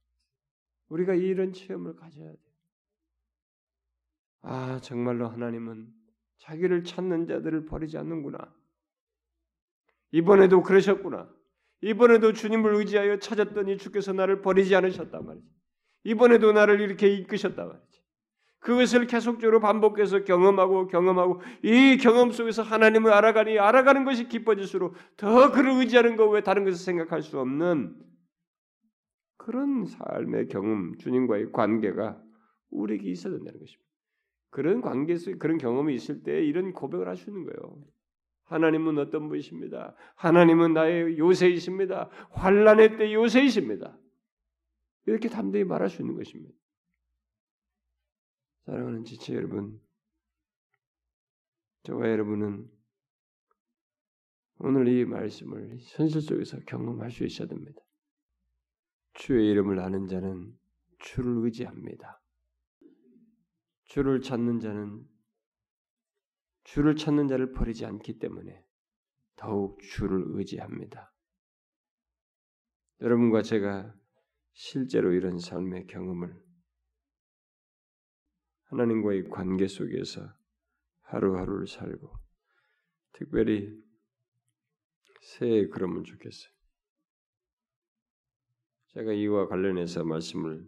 우리가 0.88 1.16
이런 1.16 1.52
체험을 1.52 1.98
가져야 1.98 2.30
돼요. 2.32 2.56
아, 4.42 4.80
정말로 4.80 5.28
하나님은 5.28 5.94
자기를 6.38 6.86
찾는 6.86 7.28
자들을 7.28 7.66
버리지 7.66 7.98
않는구나. 7.98 8.56
이번에도 10.12 10.64
그러셨구나. 10.64 11.30
이번에도 11.82 12.32
주님을 12.32 12.74
의지하여 12.76 13.20
찾았더니 13.20 13.78
주께서 13.78 14.14
나를 14.14 14.42
버리지 14.42 14.74
않으셨단 14.76 15.26
말이지. 15.26 15.48
이번에도 16.06 16.54
나를 16.54 16.80
이렇게 16.80 17.14
이끄셨단 17.14 17.68
말이지. 17.68 17.89
그것을 18.60 19.08
계속적으로 19.08 19.60
반복해서 19.60 20.24
경험하고 20.24 20.88
경험하고 20.88 21.42
이 21.64 21.98
경험 21.98 22.32
속에서 22.32 22.62
하나님을 22.62 23.12
알아가니 23.12 23.58
알아가는 23.58 24.04
것이 24.04 24.28
기뻐질수록 24.28 24.96
더 25.16 25.52
그를 25.52 25.72
의지하는 25.80 26.16
것 26.16 26.28
외에 26.28 26.42
다른 26.42 26.66
것을 26.66 26.78
생각할 26.78 27.22
수 27.22 27.40
없는 27.40 27.96
그런 29.38 29.86
삶의 29.86 30.48
경험, 30.50 30.98
주님과의 30.98 31.52
관계가 31.54 32.22
우리에게 32.70 33.10
있어야 33.10 33.34
된다는 33.34 33.60
것입니다. 33.60 33.90
그런 34.52 34.82
관계 34.82 35.16
속에 35.16 35.38
그런 35.38 35.58
경험이 35.58 35.96
있을 35.96 36.24
때 36.24 36.44
이런 36.44 36.74
고백을 36.74 37.08
있는 37.28 37.46
거예요. 37.46 37.84
하나님은 38.46 38.98
어떤 38.98 39.30
분이십니다. 39.30 39.96
하나님은 40.16 40.74
나의 40.74 41.18
요새이십니다. 41.18 42.10
환란의 42.32 42.98
때 42.98 43.14
요새이십니다. 43.14 43.98
이렇게 45.06 45.30
담대히 45.30 45.64
말할 45.64 45.90
수 45.90 46.02
있는 46.02 46.16
것입니다. 46.16 46.59
사랑하는 48.70 49.04
지체 49.04 49.34
여러분, 49.34 49.82
저와 51.82 52.08
여러분은 52.08 52.70
오늘 54.60 54.88
이 54.88 55.06
말씀을 55.06 55.78
현실 55.80 56.22
속에서 56.22 56.60
경험할 56.68 57.10
수 57.10 57.26
있어야 57.26 57.48
됩니다. 57.48 57.82
주의 59.14 59.50
이름을 59.50 59.80
아는 59.80 60.06
자는 60.06 60.56
주를 61.00 61.46
의지합니다. 61.46 62.22
주를 63.86 64.22
찾는 64.22 64.60
자는 64.60 65.04
주를 66.64 66.96
찾는 66.96 67.28
자를 67.28 67.54
버리지 67.54 67.88
않기 67.88 68.20
때문에 68.20 68.64
더욱 69.36 69.82
주를 69.82 70.26
의지합니다. 70.38 71.12
여러분과 73.02 73.42
제가 73.42 73.96
실제로 74.54 75.12
이런 75.14 75.40
삶의 75.40 75.88
경험을 75.88 76.49
하나님과의 78.70 79.30
관계 79.30 79.68
속에서 79.68 80.22
하루하루를 81.02 81.68
살고 81.68 82.12
특별히 83.14 83.76
새해 85.22 85.68
그러면 85.68 86.04
좋겠어요. 86.04 86.52
제가 88.94 89.14
이와 89.14 89.48
관련해서 89.48 90.04
말씀을 90.04 90.66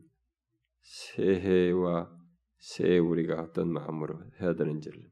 새해와 0.82 2.20
새해 2.58 2.98
우리가 2.98 3.42
어떤 3.42 3.72
마음으로 3.72 4.24
해야 4.40 4.54
되는지를 4.54 5.10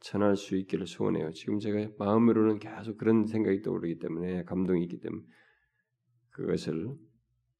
전할 0.00 0.36
수 0.36 0.56
있기를 0.56 0.86
소원해요. 0.86 1.32
지금 1.32 1.58
제가 1.58 1.90
마음으로는 1.98 2.58
계속 2.58 2.98
그런 2.98 3.26
생각이 3.26 3.62
떠오르기 3.62 3.98
때문에 3.98 4.44
감동이 4.44 4.84
있기 4.84 5.00
때문에 5.00 5.24
그것을 6.30 6.96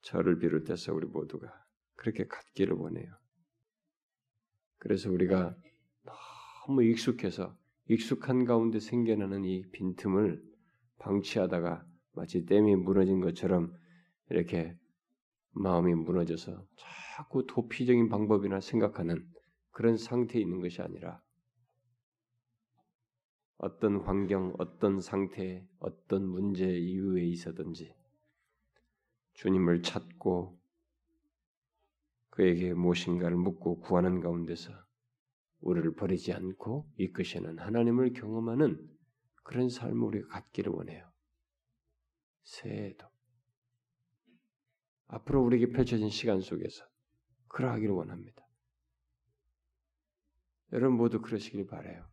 저를 0.02 0.38
비롯해서 0.38 0.94
우리 0.94 1.06
모두가 1.06 1.52
그렇게 1.96 2.26
갖기를 2.26 2.76
원해요. 2.76 3.12
그래서 4.79 5.11
우리가 5.11 5.57
너무 6.05 6.83
익숙해서 6.85 7.57
익숙한 7.89 8.45
가운데 8.45 8.81
생겨나는 8.81 9.45
이 9.45 9.62
빈틈을 9.70 10.43
방치하다가 10.99 11.85
마치 12.12 12.45
댐이 12.45 12.76
무너진 12.76 13.20
것처럼 13.20 13.74
이렇게 14.31 14.76
마음이 15.53 15.95
무너져서 15.95 16.66
자꾸 16.76 17.47
도피적인 17.47 18.09
방법이나 18.09 18.61
생각하는 18.61 19.26
그런 19.70 19.97
상태에 19.97 20.41
있는 20.41 20.61
것이 20.61 20.83
아니라 20.83 21.22
어떤 23.57 23.97
환경, 24.01 24.55
어떤 24.59 25.01
상태, 25.01 25.66
어떤 25.81 26.29
문제 26.29 26.68
이유에 26.68 27.24
있어든지 27.24 27.95
주님을 29.35 29.83
찾고 29.83 30.57
그에게 32.39 32.72
무엇인가를 32.72 33.36
묻고 33.36 33.80
구하는 33.80 34.20
가운데서 34.20 34.70
우리를 35.59 35.93
버리지 35.97 36.32
않고 36.32 36.89
이끄시는 36.97 37.59
하나님을 37.59 38.12
경험하는 38.12 38.78
그런 39.43 39.68
삶을 39.68 40.01
우리가 40.07 40.28
갖기를 40.28 40.70
원해요. 40.70 41.11
새해에도 42.45 43.09
앞으로 45.09 45.43
우리에게 45.43 45.72
펼쳐진 45.72 46.11
시간 46.11 46.41
속에서 46.41 46.84
그러하기를 47.49 47.93
원합니다. 47.93 48.47
여러분 50.72 50.97
모두 50.97 51.20
그러시길 51.20 51.66
바래요. 51.66 52.09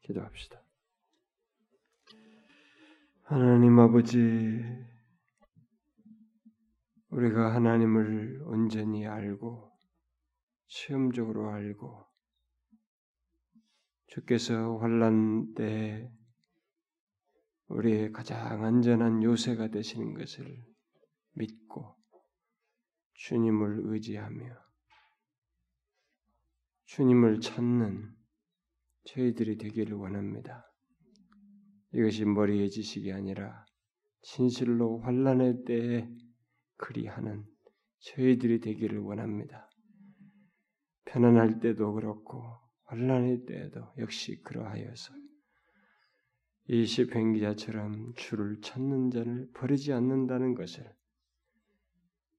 기도합시다. 0.00 0.62
하나님 3.24 3.78
아버지, 3.78 4.16
우리가 7.10 7.54
하나님을 7.54 8.42
온전히 8.44 9.06
알고 9.06 9.72
체험적으로 10.66 11.50
알고 11.50 12.06
주께서 14.08 14.76
환란 14.78 15.54
때 15.54 16.10
우리의 17.68 18.12
가장 18.12 18.64
안전한 18.64 19.22
요새가 19.22 19.68
되시는 19.68 20.14
것을 20.14 20.64
믿고 21.32 21.96
주님을 23.14 23.82
의지하며 23.84 24.68
주님을 26.84 27.40
찾는 27.40 28.14
저희들이 29.04 29.56
되기를 29.58 29.94
원합니다. 29.94 30.64
이것이 31.92 32.24
머리의 32.24 32.70
지식이 32.70 33.12
아니라 33.12 33.64
진실로 34.22 35.00
환란의 35.00 35.64
때에 35.66 36.08
그리하는 36.78 37.44
저희들이 38.00 38.60
되기를 38.60 38.98
원합니다. 39.00 39.68
편안할 41.04 41.60
때도 41.60 41.92
그렇고 41.92 42.42
환란의 42.84 43.44
때에도 43.46 43.92
역시 43.98 44.40
그러하여서 44.42 45.14
이 46.68 46.84
시편 46.86 47.32
기자처럼 47.34 48.14
주를 48.14 48.60
찾는 48.60 49.10
자를 49.10 49.50
버리지 49.54 49.92
않는다는 49.92 50.54
것을 50.54 50.90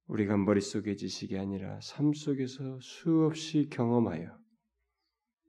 우리가 0.07 0.37
머릿속의 0.37 0.97
지식이 0.97 1.37
아니라 1.37 1.79
삶 1.81 2.13
속에서 2.13 2.79
수없이 2.79 3.69
경험하여 3.71 4.37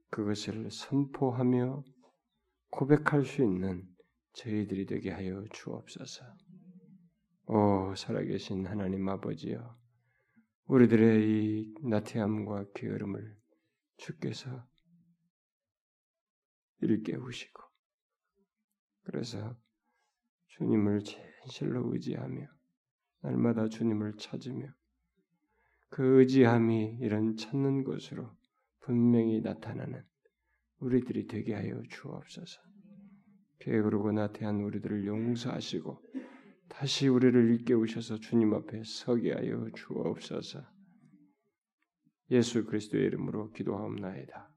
그것을 0.09 0.69
선포하며 0.69 1.83
고백할 2.69 3.25
수 3.25 3.43
있는 3.43 3.87
저희들이 4.33 4.85
되게 4.85 5.09
하여 5.09 5.43
주옵소서. 5.51 6.23
오 7.53 7.93
살아계신 7.95 8.65
하나님 8.65 9.09
아버지여, 9.09 9.77
우리들의 10.67 11.29
이 11.29 11.73
나태함과 11.81 12.67
게으름을 12.73 13.35
주께서 13.97 14.65
일깨우시고, 16.79 17.61
그래서 19.03 19.57
주님을 20.47 21.01
진실로 21.03 21.91
의지하며 21.91 22.47
날마다 23.19 23.67
주님을 23.67 24.13
찾으며 24.15 24.73
그 25.89 26.21
의지함이 26.21 26.99
이런 27.01 27.35
찾는 27.35 27.83
것으로 27.83 28.33
분명히 28.79 29.41
나타나는 29.41 30.01
우리들이 30.79 31.27
되게 31.27 31.53
하여 31.53 31.83
주옵소서. 31.89 32.61
게으르고 33.59 34.13
나태한 34.13 34.61
우리들을 34.61 35.05
용서하시고 35.05 36.01
다시 36.71 37.07
우리를 37.07 37.51
일깨우셔서 37.51 38.17
주님 38.19 38.53
앞에 38.53 38.83
서게 38.85 39.33
하여 39.33 39.69
주옵소서. 39.75 40.63
예수 42.31 42.65
그리스도의 42.65 43.05
이름으로 43.05 43.51
기도하옵나이다. 43.51 44.49